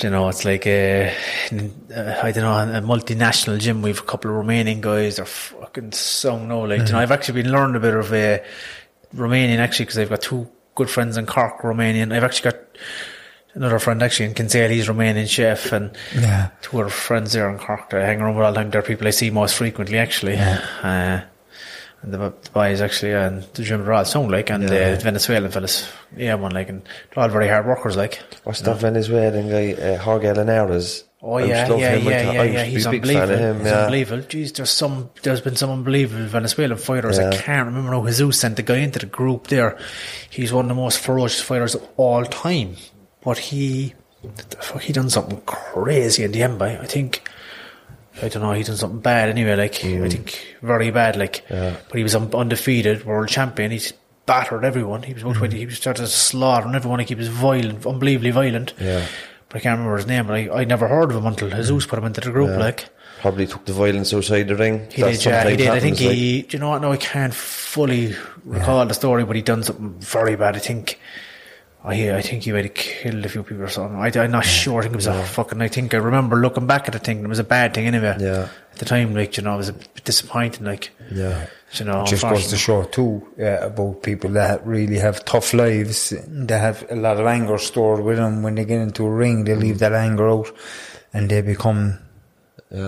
[0.02, 3.82] you know, it's like a, uh, I don't know, a multinational gym.
[3.82, 5.18] We've a couple of Romanian guys.
[5.18, 8.38] They're fucking so no, like you know, I've actually been learning a bit of uh,
[9.16, 12.14] Romanian actually because I've got two good friends in Cork, Romanian.
[12.16, 12.60] I've actually got
[13.58, 14.70] another friend actually in Kinsale.
[14.70, 16.50] He's Romanian chef, and Yeah.
[16.62, 18.70] two other friends there in Cork that I hang around with all the time.
[18.70, 20.38] They're people I see most frequently actually.
[20.38, 21.22] Uh,
[22.04, 25.00] and the, the boys actually, uh, and the gym are all sound like, and the
[25.02, 26.84] Venezuelan fellas, yeah, one like, and
[27.14, 28.22] they're all very hard workers like.
[28.44, 31.04] What's that Venezuelan guy, uh, Jorge Linares?
[31.20, 32.64] Oh yeah, yeah, yeah, yeah, yeah.
[32.64, 33.34] used to be He's a big fan unbelievable.
[33.34, 33.80] of him, He's yeah.
[33.80, 34.24] unbelievable.
[34.24, 35.10] Jeez, there's some.
[35.24, 37.18] There's been some unbelievable Venezuelan fighters.
[37.18, 38.06] I can't remember now.
[38.06, 39.80] Jesus sent the guy into the group there.
[40.30, 42.76] He's one of the most ferocious fighters of all time.
[43.28, 43.94] But he,
[44.80, 46.58] he done something crazy in the end.
[46.58, 47.28] By I think.
[48.22, 48.54] I don't know.
[48.54, 49.58] He done something bad anyway.
[49.58, 50.06] Like Mm.
[50.06, 51.18] I think very bad.
[51.18, 53.72] Like, but he was undefeated world champion.
[53.72, 53.92] He's
[54.26, 55.04] battered everyone.
[55.04, 55.58] He was about twenty.
[55.58, 57.00] He was started slaughtering everyone.
[57.00, 58.74] Like he was violent, unbelievably violent.
[58.80, 59.06] Yeah.
[59.50, 60.26] But I can't remember his name.
[60.28, 62.58] But I I never heard of him until Jesus put him into the group.
[62.58, 62.88] Like
[63.20, 64.88] Probably took the violence outside the ring.
[64.90, 65.68] he That did, yeah, he did.
[65.68, 66.16] I think happens, like.
[66.16, 66.42] he.
[66.44, 66.82] Do you know what?
[66.82, 68.16] No, I can't fully
[68.46, 70.56] recall the story, but he done something very bad.
[70.56, 70.98] I think.
[71.88, 73.98] I, I think he might have killed a few people or something.
[74.00, 74.80] I, I'm not sure.
[74.80, 75.62] I think it was a fucking.
[75.62, 77.24] I think I remember looking back at the thing.
[77.24, 78.16] It was a bad thing anyway.
[78.20, 78.50] Yeah.
[78.74, 80.66] At the time, like you know, it was a bit disappointing.
[80.66, 81.48] Like Yeah.
[81.74, 86.14] you know, just goes to show too uh, about people that really have tough lives.
[86.28, 88.44] They have a lot of anger stored with them.
[88.44, 90.52] When they get into a ring, they leave that anger out,
[91.14, 92.00] and they become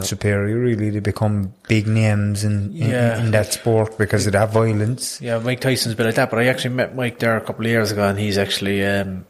[0.02, 0.58] superior.
[0.60, 3.20] Really, they become big names in in, Yeah.
[3.20, 5.20] in that sport because of that violence.
[5.22, 7.72] Yeah, Mike Tyson's been like that, but I actually met Mike there a couple of
[7.72, 9.26] years ago, and he's actually um,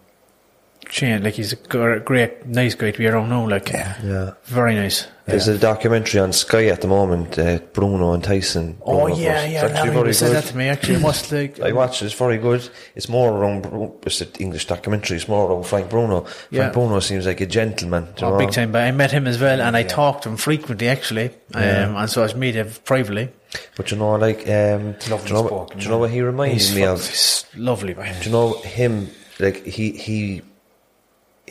[0.87, 1.23] changed.
[1.23, 1.55] Like he's a
[1.99, 3.47] great, nice guy to be around now.
[3.47, 4.33] Like, Yeah.
[4.45, 5.07] very nice.
[5.29, 8.77] There's a documentary on Sky at the moment, uh, Bruno and Tyson.
[8.85, 9.65] Oh yeah, yeah.
[9.65, 10.35] It's Now actually you very said good.
[10.43, 10.67] that to me.
[10.69, 12.67] Actually, it must like I watched it, it's very good.
[12.95, 16.21] It's more around, Bru- it's an English documentary, it's more around Frank Bruno.
[16.21, 16.69] Frank Yeah.
[16.69, 18.05] Bruno seems like a gentleman.
[18.15, 18.37] do you Oh, know?
[18.37, 18.71] big time.
[18.71, 22.07] But I met him as well, and I talked to him frequently, actually, um, on
[22.07, 23.29] social media privately.
[23.75, 25.17] But you know, like, um, do, you know,
[25.47, 27.07] spoken, do you know what he reminded He's, me fuck- of?
[27.09, 28.15] he's lovely, man.
[28.21, 29.09] Do you know him?
[29.39, 30.41] Like he he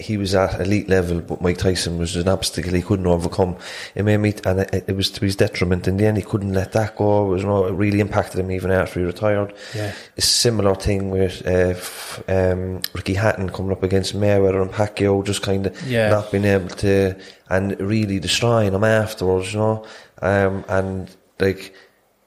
[0.01, 3.57] he was at elite level, but Mike Tyson was an obstacle he couldn't overcome.
[3.95, 5.87] It made me, and it, it was to his detriment.
[5.89, 7.27] In the end, he couldn't let that go.
[7.27, 9.53] It was, you know, it really impacted him even after he retired.
[9.75, 9.93] Yeah.
[10.17, 15.25] A similar thing with uh, f- um, Ricky Hatton coming up against Mayweather and Pacquiao,
[15.25, 16.09] just kind of Yeah.
[16.11, 17.17] not being able to,
[17.51, 19.53] and really destroying him afterwards.
[19.53, 19.85] You know,
[20.23, 21.75] um, and like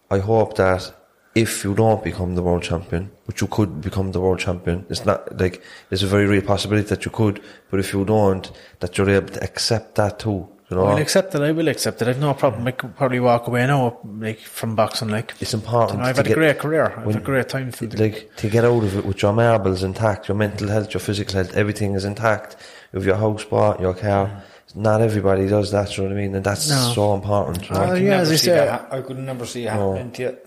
[0.09, 0.93] I hope that
[1.36, 5.05] if you don't become the world champion, but you could become the world champion, it's
[5.05, 8.51] not like there's a very real possibility that you could, but if you don't,
[8.82, 10.47] that you're able to accept that too.
[10.69, 11.41] You know, I'll accept it.
[11.41, 12.07] I will accept it.
[12.07, 12.65] I've no problem.
[12.65, 15.09] I could probably walk away now, like from boxing.
[15.09, 15.99] Like it's important.
[15.99, 16.93] You know, I've to had a great career.
[16.97, 17.71] I've had a great time.
[17.71, 20.93] For the, like to get out of it with your marbles intact, your mental health,
[20.93, 22.55] your physical health, everything is intact.
[22.93, 24.43] With your house bought, your car.
[24.73, 25.97] Not everybody does that.
[25.97, 26.36] You know what I mean?
[26.36, 26.91] And that's No.
[26.95, 27.69] so important.
[27.69, 27.93] Uh, you know?
[27.93, 30.38] I yeah, as I see say- that I could never see it happening to you.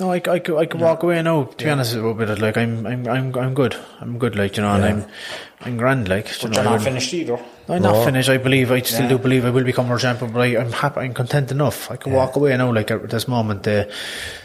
[0.00, 1.44] No, I, I could, I could walk away now.
[1.44, 3.76] To be honest with it, like I'm, I'm, I'm, I'm good.
[4.00, 4.34] I'm good.
[4.36, 5.04] Like you know, and I'm,
[5.60, 6.08] I'm grand.
[6.08, 7.38] Like you But know, you're I not wouldn't- finished either.
[7.68, 8.04] I'm not No.
[8.04, 8.28] finished.
[8.28, 8.72] I believe.
[8.72, 9.08] I still Yeah.
[9.10, 10.32] do believe I will become world champion.
[10.32, 11.00] But I, I'm happy.
[11.00, 11.90] I'm content enough.
[11.90, 12.72] I can walk away now.
[12.72, 13.84] Like at this moment, uh,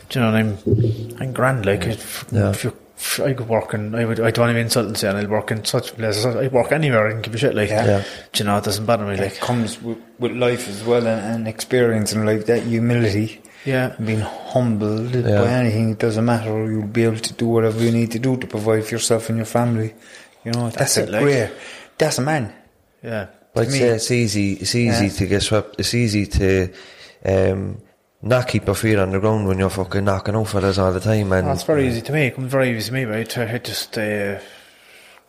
[0.09, 1.65] do you know, and I'm, I'm grand.
[1.65, 2.51] Like if, Yeah.
[2.51, 4.19] if you, if I could work in, I would.
[4.19, 6.25] I don't want to be insulting saying I'll work in such places.
[6.25, 7.55] I work anywhere and give a shit.
[7.55, 8.03] Like, Yeah.
[8.31, 9.13] do you know, it doesn't bother me.
[9.15, 13.41] It Like, comes with, with life as well and, and experience in life, that humility.
[13.65, 15.41] Yeah, Being humbled Yeah.
[15.41, 16.71] by anything, it doesn't matter.
[16.71, 19.37] You'll be able to do whatever you need to do to provide for yourself and
[19.37, 19.93] your family.
[20.43, 21.21] You know, that's, That's a it, like.
[21.23, 21.51] great,
[21.97, 22.53] that's a man.
[23.03, 23.27] yeah.
[23.57, 24.53] I'd to me- say it's easy.
[24.53, 25.11] It's easy Yeah.
[25.13, 25.79] to get swept.
[25.79, 26.69] It's easy to
[27.25, 27.77] um,
[28.21, 30.99] not keep your feet on the ground when you're fucking knocking out fellas all the
[30.99, 31.31] time.
[31.31, 32.27] And Oh, it's very easy to me.
[32.27, 33.05] It comes very easy to me.
[33.05, 34.39] But I, just, uh,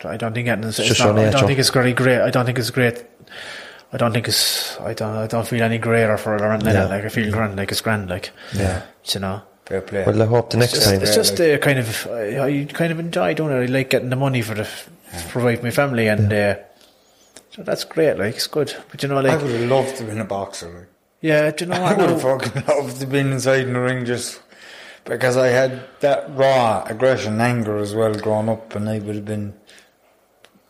[0.05, 0.65] I don't think getting.
[0.65, 2.21] It's, it's your not, I don't think it's very great.
[2.21, 3.05] I don't think it's great.
[3.93, 4.79] I don't think it's.
[4.81, 5.15] I don't.
[5.17, 6.75] I don't feel any greater for it or anything.
[6.75, 6.87] Yeah.
[6.87, 7.57] Like I feel grand.
[7.57, 8.09] Like it's grand.
[8.11, 8.83] Like Yeah.
[9.05, 9.43] you know.
[9.67, 10.05] Fair play.
[10.07, 11.03] Well, I hope the next It's, time.
[11.03, 13.63] it's just uh, kind of I, I kind of enjoy doing it.
[13.63, 16.57] I like getting the money for the to provide for my family, and uh,
[17.51, 18.17] so that's great.
[18.19, 20.25] Like it's good, but you know, like I would have loved to have been a
[20.25, 20.69] boxer.
[20.73, 20.87] Like.
[21.21, 21.99] yeah, do you know I what?
[21.99, 24.41] would have fucking loved to have been inside in the ring just
[25.05, 29.25] because I had that raw aggression, anger as well growing up, and I would have
[29.25, 29.55] been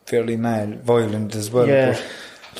[0.06, 1.66] fairly mad, violent as well.
[1.68, 1.92] Yeah.
[1.92, 2.04] But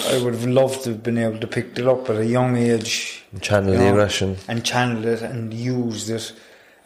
[0.05, 2.57] I would have loved to have been able to pick it up at a young
[2.57, 3.25] age.
[3.41, 4.37] Channel you the aggression.
[4.49, 6.33] And channel it and used it.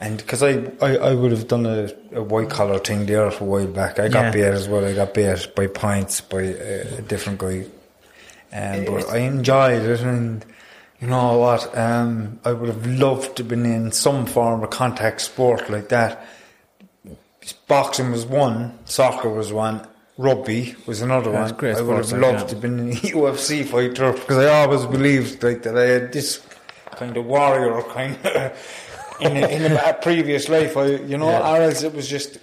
[0.01, 3.45] And because I, I, I would have done a, a white collar thing there for
[3.45, 3.99] a while back.
[3.99, 4.31] I got Yeah.
[4.31, 4.85] bait as well.
[4.85, 7.67] I got bait by points by a, a different guy.
[8.53, 10.45] Um, but I enjoyed it, and
[11.01, 11.77] you know what?
[11.77, 15.89] Um, I would have loved to have been in some form of contact sport like
[15.91, 16.27] that.
[17.69, 19.87] Boxing was one, soccer was one,
[20.27, 21.59] rugby was another it's one.
[21.61, 25.43] great I would have loved to have been a UFC fighter because I always believed
[25.43, 26.31] like that I had this
[27.01, 28.53] kind of warrior kind of
[29.21, 30.77] in a, in a previous life.
[30.77, 31.51] I, you know, Yeah.
[31.53, 32.39] or else it was just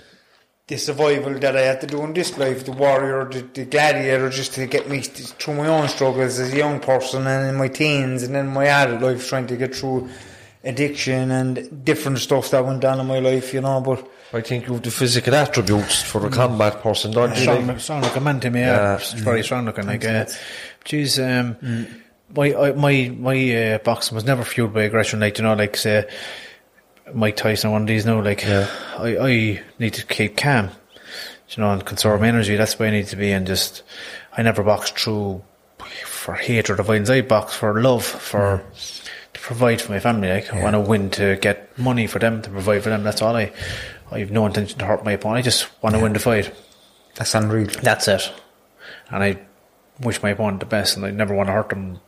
[0.67, 4.29] the survival that I had to do in this life, the warrior, the, the gladiator,
[4.29, 7.69] just to get me through my own struggles as a young person and in my
[7.69, 10.09] teens and then my adult life, trying to get through
[10.67, 13.81] addiction and different stuff that went down in my life, you know.
[13.81, 17.45] But I think you have the physical attributes for a combat person, don't you?
[17.45, 18.59] Sound, Like, like- sound like a man to me.
[18.59, 18.95] Yeah, Yeah.
[18.95, 19.87] It's very strong looking.
[19.87, 20.25] Like, uh,
[20.85, 21.55] geez, um,
[22.35, 25.19] my I, my my uh, boxing was never fueled by aggression.
[25.19, 26.07] Like you know, like say
[27.13, 28.21] Mike Tyson, one of these now.
[28.21, 28.67] Like Yeah.
[28.97, 30.69] I I need to keep calm,
[31.49, 32.55] you know, and conserve my energy.
[32.57, 33.83] That's where I need to be, and just
[34.35, 35.41] I never boxed through
[36.05, 37.09] for hatred or violence.
[37.09, 39.06] I box for love, for to
[39.47, 40.27] provide for my family.
[40.27, 43.03] Like I want to win to get money for them, to provide for them.
[43.03, 43.53] That's all I.
[44.11, 45.39] I have no intention to hurt my opponent.
[45.39, 46.53] I just want to win the fight.
[47.15, 47.67] that's unreal.
[47.81, 48.31] That's it.
[49.09, 49.39] And I
[50.01, 51.99] wish my opponent the best, and I never want to hurt them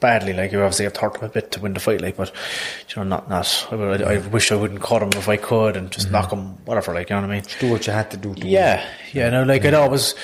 [0.00, 0.32] badly.
[0.32, 2.32] Like you obviously have to hurt them a bit to win the fight, like, but
[2.88, 3.68] you know, not not.
[3.70, 6.14] I, would- I wish I wouldn't cut them if I could, and just mm-hmm.
[6.14, 6.94] knock him, whatever.
[6.94, 7.44] Like you know what I mean?
[7.60, 8.34] Do what you had to do.
[8.34, 9.28] To Yeah, yeah.
[9.28, 10.14] No, like I'd always.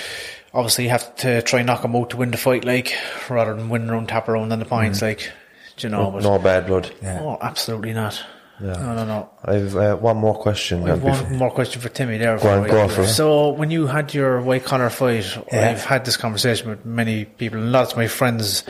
[0.55, 2.95] Obviously, you have to try and knock him out to win the fight, like
[3.31, 5.07] rather than win around, tap around on the points, mm-hmm.
[5.07, 5.33] like
[5.77, 6.11] do you know.
[6.11, 6.93] But, no bad blood.
[7.05, 8.23] Oh, absolutely not.
[8.61, 9.31] No, no, no.
[9.45, 10.85] I've uh, one more question.
[10.85, 12.39] I have uh, before- one more question for Timmy there.
[12.39, 13.09] Go on, before I- go for it.
[13.09, 15.70] So, when you had your white collar fight, Yeah.
[15.70, 18.62] I've had this conversation with many people, and lots of my friends.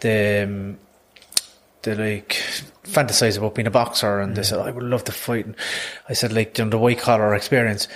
[0.00, 0.78] They, um,
[1.82, 2.28] they like
[2.84, 5.56] fantasize about being a boxer, and they said, "I would love to fight." And
[6.08, 7.86] I said, like, you know, the white collar experience.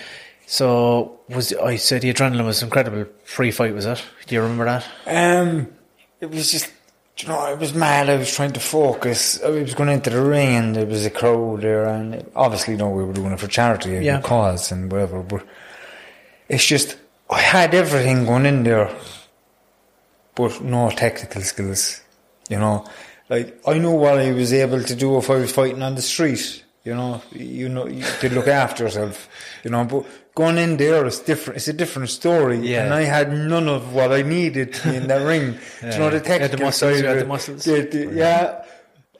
[0.46, 3.06] So, was I said the adrenaline was incredible.
[3.24, 4.04] Free fight was it?
[4.26, 4.84] Do you remember that?
[5.06, 5.68] Um,
[6.20, 6.70] it was just,
[7.18, 8.08] you know, I was mad.
[8.08, 9.42] I was trying to focus.
[9.42, 12.78] I was going into the ring, and there was a crowd there, and obviously, you
[12.78, 14.20] know, we were doing it for charity and Yeah.
[14.20, 15.20] cause and whatever.
[15.22, 15.44] But
[16.48, 16.96] it's just,
[17.30, 18.90] I had everything going in there,
[20.34, 22.00] but no technical skills.
[22.48, 22.84] You know,
[23.28, 26.02] like I knew what I was able to do if I was fighting on the
[26.02, 26.64] street.
[26.84, 29.28] You know, you know, you could look after yourself.
[29.62, 30.04] You know, but
[30.34, 31.58] going in there is different.
[31.58, 32.58] It's a different story.
[32.58, 32.84] Yeah.
[32.84, 35.52] And I had none of what I needed in that ring.
[35.80, 37.64] Do you know the Yeah, the muscles, side yeah, the muscles.
[37.64, 38.64] The- the- yeah,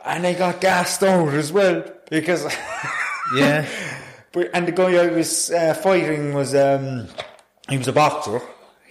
[0.04, 2.46] and I got gassed out as well because.
[3.34, 3.66] Yeah.
[4.32, 7.08] But, and the guy I was uh, fighting was um,
[7.70, 8.42] he was a boxer.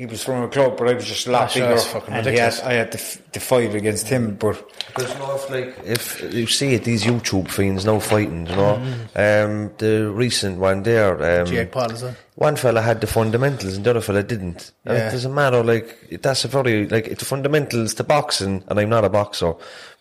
[0.01, 1.79] He was from a club, but I was just a lot sure, bigger.
[1.79, 2.59] fucking and he ridiculous.
[2.59, 4.55] had, I had to, f- to fight against him, but
[4.87, 8.55] Because you know, if like if you see it, these YouTube fiends now fighting, you
[8.55, 8.75] know,
[9.15, 12.15] um, the recent one there, um, Jake Paul, is it?
[12.33, 14.71] one fella had the fundamentals and the other fella didn't.
[14.85, 15.09] And Yeah.
[15.09, 15.63] It doesn't matter.
[15.63, 19.53] Like that's a very like the fundamentals to boxing, and I'm not a boxer.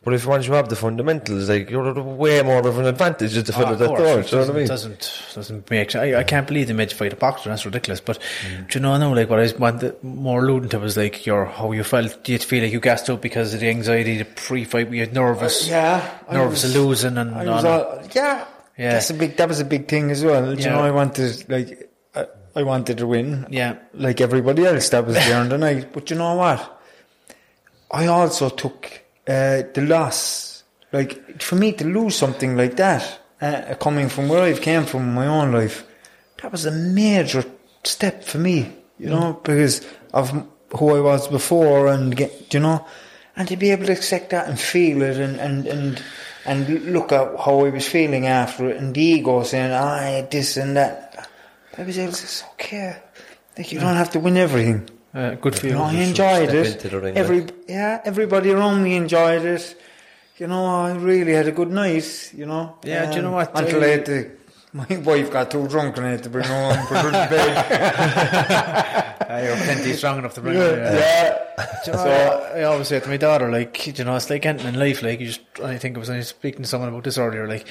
[0.02, 3.44] But if once you have the fundamentals, like you're way more of an advantage than
[3.44, 4.66] the Oh, fella ah, of that course, it You know what I mean?
[4.66, 5.94] Doesn't doesn't make.
[5.94, 7.50] I, I can't believe they made you fight a boxer.
[7.50, 8.00] That's ridiculous.
[8.00, 8.70] But mm.
[8.70, 9.14] do you know now?
[9.14, 12.24] Like what I was wanted, more alluding to was like your how you felt.
[12.24, 14.88] Do you feel like you gassed up because of the anxiety, the pre-fight?
[14.88, 15.68] Were you nervous?
[15.68, 17.86] Uh, yeah, I nervous was- of losing and I all was that.
[17.86, 18.46] all, yeah,
[18.78, 18.92] Yeah.
[18.92, 19.36] That's a big.
[19.36, 20.54] That was a big thing as well.
[20.54, 20.64] Do Yeah.
[20.68, 22.26] You know, I wanted like I,
[22.56, 23.46] I wanted to win.
[23.50, 23.76] Yeah.
[23.92, 25.92] like everybody else that was there on the night.
[25.92, 26.80] But you know what?
[27.90, 30.64] I also took uh, the loss.
[30.92, 35.14] Like for me to lose something like that, uh, coming from where I've came from
[35.14, 35.84] my own life,
[36.42, 37.44] that was a major
[37.84, 38.72] step for me.
[38.98, 42.84] You know, because of who I was before, and get, you know,
[43.34, 46.02] and to be able to accept that and feel it, and and and
[46.44, 50.58] and look at how I was feeling after it, and the ego saying, "I this
[50.58, 51.28] and that."
[51.78, 52.96] I was able to say, okay.
[53.56, 55.78] Like you don't have to win everything." Uh, good for You you.
[55.78, 56.66] I enjoyed it.
[56.74, 59.76] into the ring, Every yeah, everybody around me enjoyed it.
[60.38, 62.32] You know, I really had a good night.
[62.34, 62.76] You know.
[62.84, 63.50] Yeah, do you know what?
[63.54, 64.30] Until I- I had to,
[64.72, 67.10] my wife got too drunk and I had to bring her home and put her
[67.10, 69.16] to bed.
[69.30, 70.98] Uh, you're plenty strong enough to bring yeah, it.
[70.98, 71.66] yeah.
[71.84, 72.02] Do you know,
[72.54, 75.02] I, I always say to my daughter, like, you know, it's like anything in life,
[75.02, 77.66] like, you just, I think I was only speaking to someone about this earlier, like,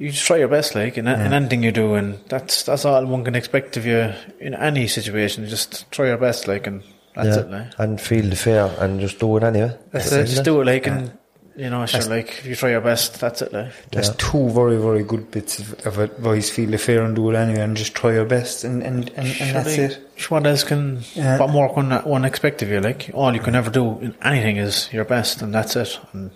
[0.00, 3.04] you just try your best, like, in, in anything you do, and that's that's all
[3.04, 5.46] one can expect of you in any situation.
[5.46, 6.82] Just try your best, like, and
[7.14, 7.42] that's yeah.
[7.42, 7.66] it, like.
[7.78, 9.76] And feel the fear and just do it anyway.
[9.92, 11.12] That's it, just do it, like, and,
[11.54, 13.72] you know, sure, like, if you try your best, that's it, like.
[13.92, 16.48] There's two very, very good bits of, advice.
[16.48, 19.28] Feel the fear and do it anyway, and just try your best, and and, and,
[19.38, 20.30] and that's Like, it.
[20.30, 21.38] What else can, Yeah.
[21.38, 22.80] what more can one expect of you?
[22.80, 26.00] Like, all you can ever do in anything is your best, and that's it.
[26.14, 26.30] And,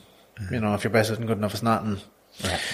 [0.50, 1.82] you know, if your best isn't good enough, it's not.
[1.82, 2.02] And,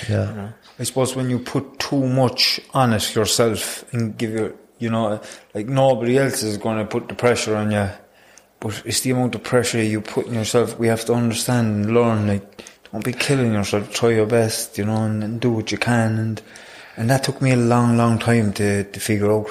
[0.09, 0.53] Yeah.
[0.79, 5.21] I suppose when you put too much on it yourself and give you, you know,
[5.55, 7.89] like nobody else is going to put the pressure on you,
[8.61, 10.79] but it's the amount of pressure you put on yourself.
[10.79, 12.27] We have to understand and learn.
[12.27, 13.93] Like, don't be killing yourself.
[13.93, 16.19] Try your best, you know, and, and do what you can.
[16.19, 16.43] And
[16.97, 19.49] and that took me a long, long time to to figure out.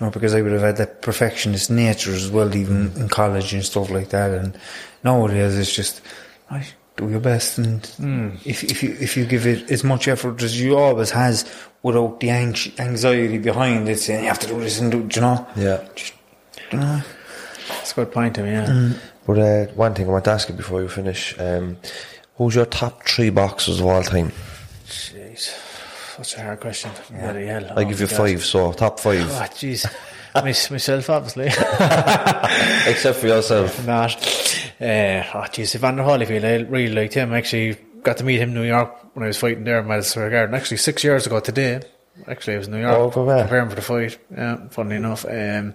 [0.00, 2.96] You know, because I would have had that perfectionist nature as well, even mm.
[2.96, 4.30] in college and stuff like that.
[4.30, 4.58] And
[5.04, 6.00] nowadays, it's just,
[6.50, 7.82] right, do your best, and
[8.44, 11.44] if if you if you give it as much effort as you always has,
[11.82, 15.14] without the anx- anxiety behind it, saying you have to do this and do, do
[15.16, 15.80] you know, Yeah.
[15.94, 16.12] just,
[16.72, 17.00] you know,
[17.80, 18.92] it's a good point to me, yeah.
[19.26, 21.76] But uh, one thing I want to ask you before you finish um,
[22.36, 24.30] who's your top three boxers of all time?
[24.86, 25.56] Jeez.
[26.16, 26.90] Such a hard question.
[27.10, 27.64] Bloody hell.
[27.76, 28.16] I Oh give you God.
[28.16, 29.20] five, so top five.
[29.30, 29.86] Oh, jeez.
[30.70, 31.46] Myself, obviously.
[32.86, 33.86] Except for yourself.
[33.86, 34.69] Not.
[34.80, 37.34] Uh, oh, jeez, Evander Holyfield, I really liked him.
[37.34, 40.10] Actually, got to meet him in New York when I was fighting there in Madison
[40.10, 40.54] Square Garden.
[40.54, 41.82] Actually, six years ago today.
[42.26, 44.18] Actually, I was in New York Oh, preparing for the fight.
[44.30, 45.24] Yeah, funnily enough.
[45.26, 45.74] Um,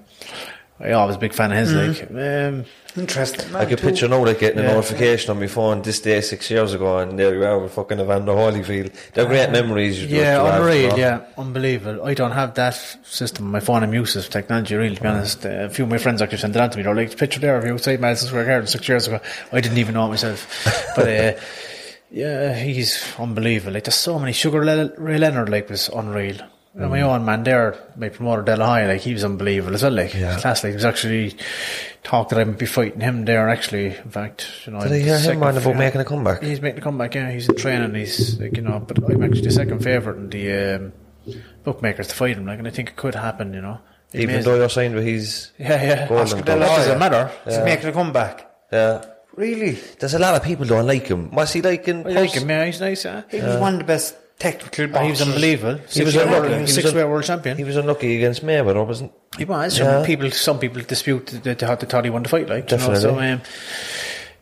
[0.77, 1.73] I was a big fan of his.
[1.73, 2.65] Like, um,
[2.97, 3.55] interesting.
[3.55, 6.73] I could picture now like getting a notification on my phone this day six years
[6.73, 8.93] ago and there you are with fucking Evander Holyfield.
[9.13, 10.03] They're great memories.
[10.03, 10.89] yeah, you have, you unreal.
[10.89, 10.95] know.
[10.97, 12.03] Yeah, unbelievable.
[12.05, 12.73] I don't have that
[13.03, 13.83] system on my phone.
[13.83, 15.45] I'm useless with technology, really, to be honest.
[15.45, 16.83] Uh, a few of my friends actually sent it on to me.
[16.83, 19.21] They're like, picture there of you outside Madison Square Garden six years ago.
[19.53, 20.91] I didn't even know it myself.
[20.97, 21.39] but, uh,
[22.11, 23.73] yeah, he's unbelievable.
[23.73, 24.33] Like, there's so many.
[24.33, 26.35] Sugar Le- Ray Leonard, like, was unreal.
[26.77, 29.83] And my own man there, my promoter De La Hoya, like, he was unbelievable as
[29.83, 29.93] well.
[29.93, 30.37] Like, Yeah.
[30.39, 31.35] class, like, he was actually
[32.03, 33.87] talked that I might be fighting him there, actually.
[33.95, 36.43] In fact, you know, Did I hear him second on about fa- making a comeback?
[36.43, 37.31] He's making a comeback, yeah.
[37.31, 37.95] He's in training.
[37.95, 40.93] He's like, you know, but I'm actually the second favourite in the um,
[41.63, 42.45] bookmakers to fight him.
[42.45, 43.53] Like, and I think it could happen.
[43.53, 43.79] You know,
[44.13, 44.43] Even Amazing.
[44.51, 46.07] though you're signed with his yeah, yeah.
[46.13, 46.59] Oscar Glove.
[46.59, 46.97] De doesn't yeah.
[46.97, 47.31] matter.
[47.45, 48.49] He's making a comeback.
[48.71, 49.05] yeah.
[49.35, 51.29] Really, There's a lot of people don't like him.
[51.31, 52.43] Was he like in I like person?
[52.43, 52.49] him.
[52.51, 53.03] Yeah, he's nice.
[53.03, 53.23] Yeah.
[53.29, 55.75] he was one of the best technical he was unbelievable.
[55.89, 56.41] He was Six-weight unlucky.
[56.41, 57.57] world, He was six-weight un- world champion.
[57.57, 59.79] He was unlucky against Mayweather, wasn't He was.
[59.79, 60.03] Yeah.
[60.05, 62.49] People, some people dispute that they, they thought he won the fight.
[62.49, 63.29] Like, you know, so Definitely.
[63.31, 63.41] um,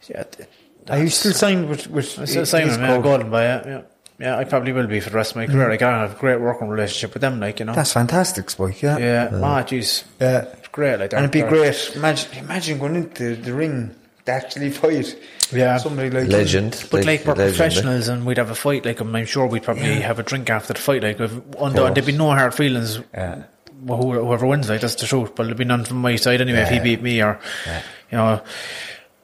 [0.09, 0.23] yeah.
[0.23, 0.49] th-
[0.89, 2.19] Are you still signed with with?
[2.19, 2.81] I still sign his him.
[2.81, 3.03] Yeah, club?
[3.03, 3.81] Golden Boy yeah, yeah.
[4.19, 5.67] Yeah, I probably will be for the rest of my career.
[5.69, 7.39] Like, I have a great working relationship with them.
[7.39, 7.73] Like, you know.
[7.73, 8.81] That's fantastic, Spike.
[8.81, 9.29] Yeah, yeah.
[9.33, 10.03] Ah, jeez.
[10.21, 10.45] yeah.
[10.59, 10.97] It's great.
[10.99, 11.91] Like, And it'd be they're- great.
[11.95, 13.93] Imagine, imagine going into the ring
[14.25, 15.17] to actually fight.
[15.55, 15.77] Yeah.
[15.77, 16.85] somebody like legend?
[16.91, 17.57] But like, we're legend, eh?
[17.57, 20.49] professionals and we'd have a fight, like, and I'm sure we'd probably have a drink
[20.49, 22.99] after the fight, like, if, and there'd be no hard feelings.
[23.13, 23.43] Yeah.
[23.81, 25.35] Well, whoever wins, like, that's the truth.
[25.35, 27.39] But there'd be none from my side anyway if he beat me or,
[28.11, 28.41] you know,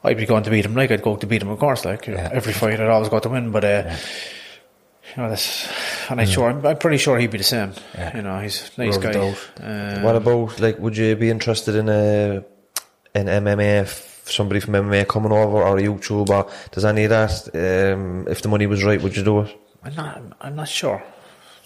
[0.03, 0.75] I'd be going to beat him.
[0.75, 1.85] Like, I'd go to beat him, of course.
[1.85, 2.29] Like, you know, Yeah.
[2.33, 3.51] every fight I'd always got to win.
[3.51, 3.95] But, uh,
[5.15, 5.67] you know, that's,
[6.09, 7.73] and I'm sure, I'm, I'm pretty sure he'd be the same.
[7.95, 8.15] Yeah.
[8.17, 9.27] You know, he's a nice Rubbed guy.
[9.29, 9.49] out.
[9.97, 10.77] Um, What about like?
[10.79, 12.43] Would you be interested in a
[13.15, 14.05] an MMA?
[14.29, 16.71] If somebody from MMA coming over or a YouTuber?
[16.71, 17.93] Does any of that?
[17.93, 19.59] Um, if the money was right, would you do it?
[19.83, 20.21] I'm not.
[20.39, 21.01] I'm not sure.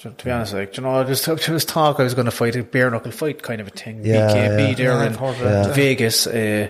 [0.02, 2.32] To to be honest, like you know, just there was talk I was going to
[2.32, 4.06] fight a bare knuckle fight kind of a thing.
[4.06, 4.74] Yeah, BKB yeah.
[4.76, 5.74] there Yeah, in I've heard of that, yeah.
[5.74, 6.26] Vegas.
[6.28, 6.70] Uh,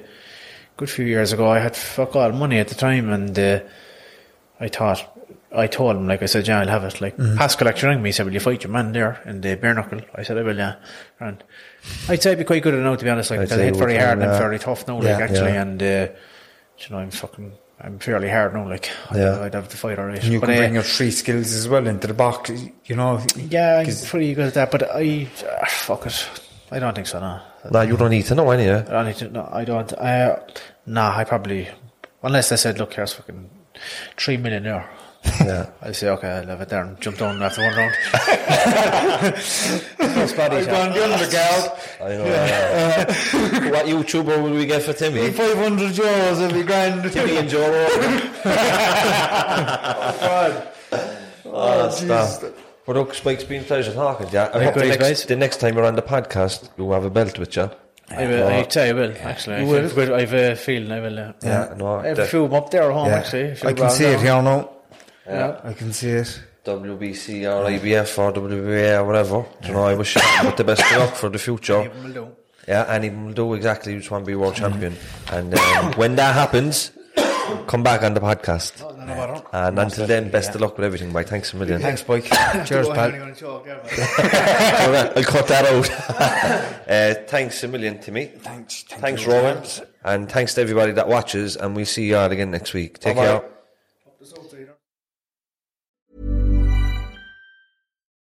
[0.77, 3.59] good few years ago, I had fuck all money at the time, and uh,
[4.59, 5.09] I thought.
[5.55, 6.99] I told him, like I said, yeah, I'll have it.
[6.99, 7.37] Like Mm-hmm.
[7.37, 9.75] Pascal actually rang me, he said, "Will you fight your man there in the bare
[9.75, 10.77] knuckle?" I said, "I will, yeah."
[11.19, 11.43] And
[12.09, 13.31] I'd say I'd be quite good at it now, to be honest.
[13.31, 14.39] Like I'd because I hit very hard and I'm yeah.
[14.39, 15.61] fairly tough now, Yeah, like actually, yeah.
[15.61, 16.07] and uh,
[16.77, 17.51] you know, I'm fucking,
[17.81, 18.67] I'm fairly hard now.
[18.67, 19.41] Like I'd, Yeah.
[19.41, 20.23] I'd have to fight alright.
[20.23, 22.51] And you But, can uh, bring your three skills as well into the box.
[22.85, 23.21] You know.
[23.35, 25.27] yeah, I'm pretty good at that, but I
[25.61, 26.27] ah, fuck it.
[26.71, 27.19] I don't think so.
[27.19, 27.39] No,
[27.71, 28.79] No, you don't need to know anyway.
[28.87, 29.29] I don't need to.
[29.29, 29.93] No, I don't.
[29.93, 30.39] I,
[30.85, 31.69] nah, I probably
[32.23, 33.49] unless I said, "Look, here's fucking
[34.17, 34.89] three million there."
[35.43, 35.65] Yeah.
[35.81, 37.93] I say, "Okay, I'll have it there," and jump down after one round.
[39.33, 40.93] Nice body shot.
[40.93, 42.01] the undercard.
[42.01, 42.25] I know.
[42.25, 43.05] yeah.
[43.71, 45.31] what YouTuber will we get for Timmy?
[45.31, 47.09] 500 euros every grand.
[47.11, 48.21] Timmy and Joe Rogan.
[51.55, 52.41] Oh, stop.
[52.85, 54.39] But look, Spike's been a pleasure talking to you.
[54.39, 55.25] I hope the next, guys.
[55.25, 57.69] the next time you're on the podcast, you'll have a belt with you.
[58.09, 58.47] I will.
[58.47, 59.13] I'd say I will.
[59.21, 59.83] Actually, I will?
[59.87, 59.97] have.
[60.11, 61.19] I've a feeling I will.
[61.19, 63.07] Uh, Yeah, no, I have a few of them up there at home.
[63.07, 63.17] Yeah.
[63.19, 64.21] Actually, I can bars see it down.
[64.23, 64.69] here now.
[65.27, 65.59] Yeah.
[65.63, 66.41] I can see it.
[66.65, 69.45] WBC or IBF or WBA or whatever.
[69.61, 71.91] Do you know, I wish you but the best of luck for the future.
[72.67, 74.95] Yeah, and he will do exactly just want to be world champion.
[75.31, 76.91] And um, when that happens,
[77.67, 78.81] come back on the podcast.
[79.51, 81.27] And until then, best of luck with everything, Mike.
[81.27, 81.81] Thanks a million.
[81.81, 82.23] Thanks, Mike.
[82.65, 83.11] Cheers, pal.
[83.13, 83.33] I'll
[85.23, 85.89] cut that out.
[86.89, 88.27] uh, thanks a million, to me.
[88.27, 88.83] Thanks.
[88.83, 89.31] Thank Thanks, you.
[89.33, 89.61] Rowan.
[90.05, 91.57] And thanks to everybody that watches.
[91.57, 92.99] And we'll see you all again next week.
[92.99, 93.39] Take Bye-bye.
[93.39, 93.52] care.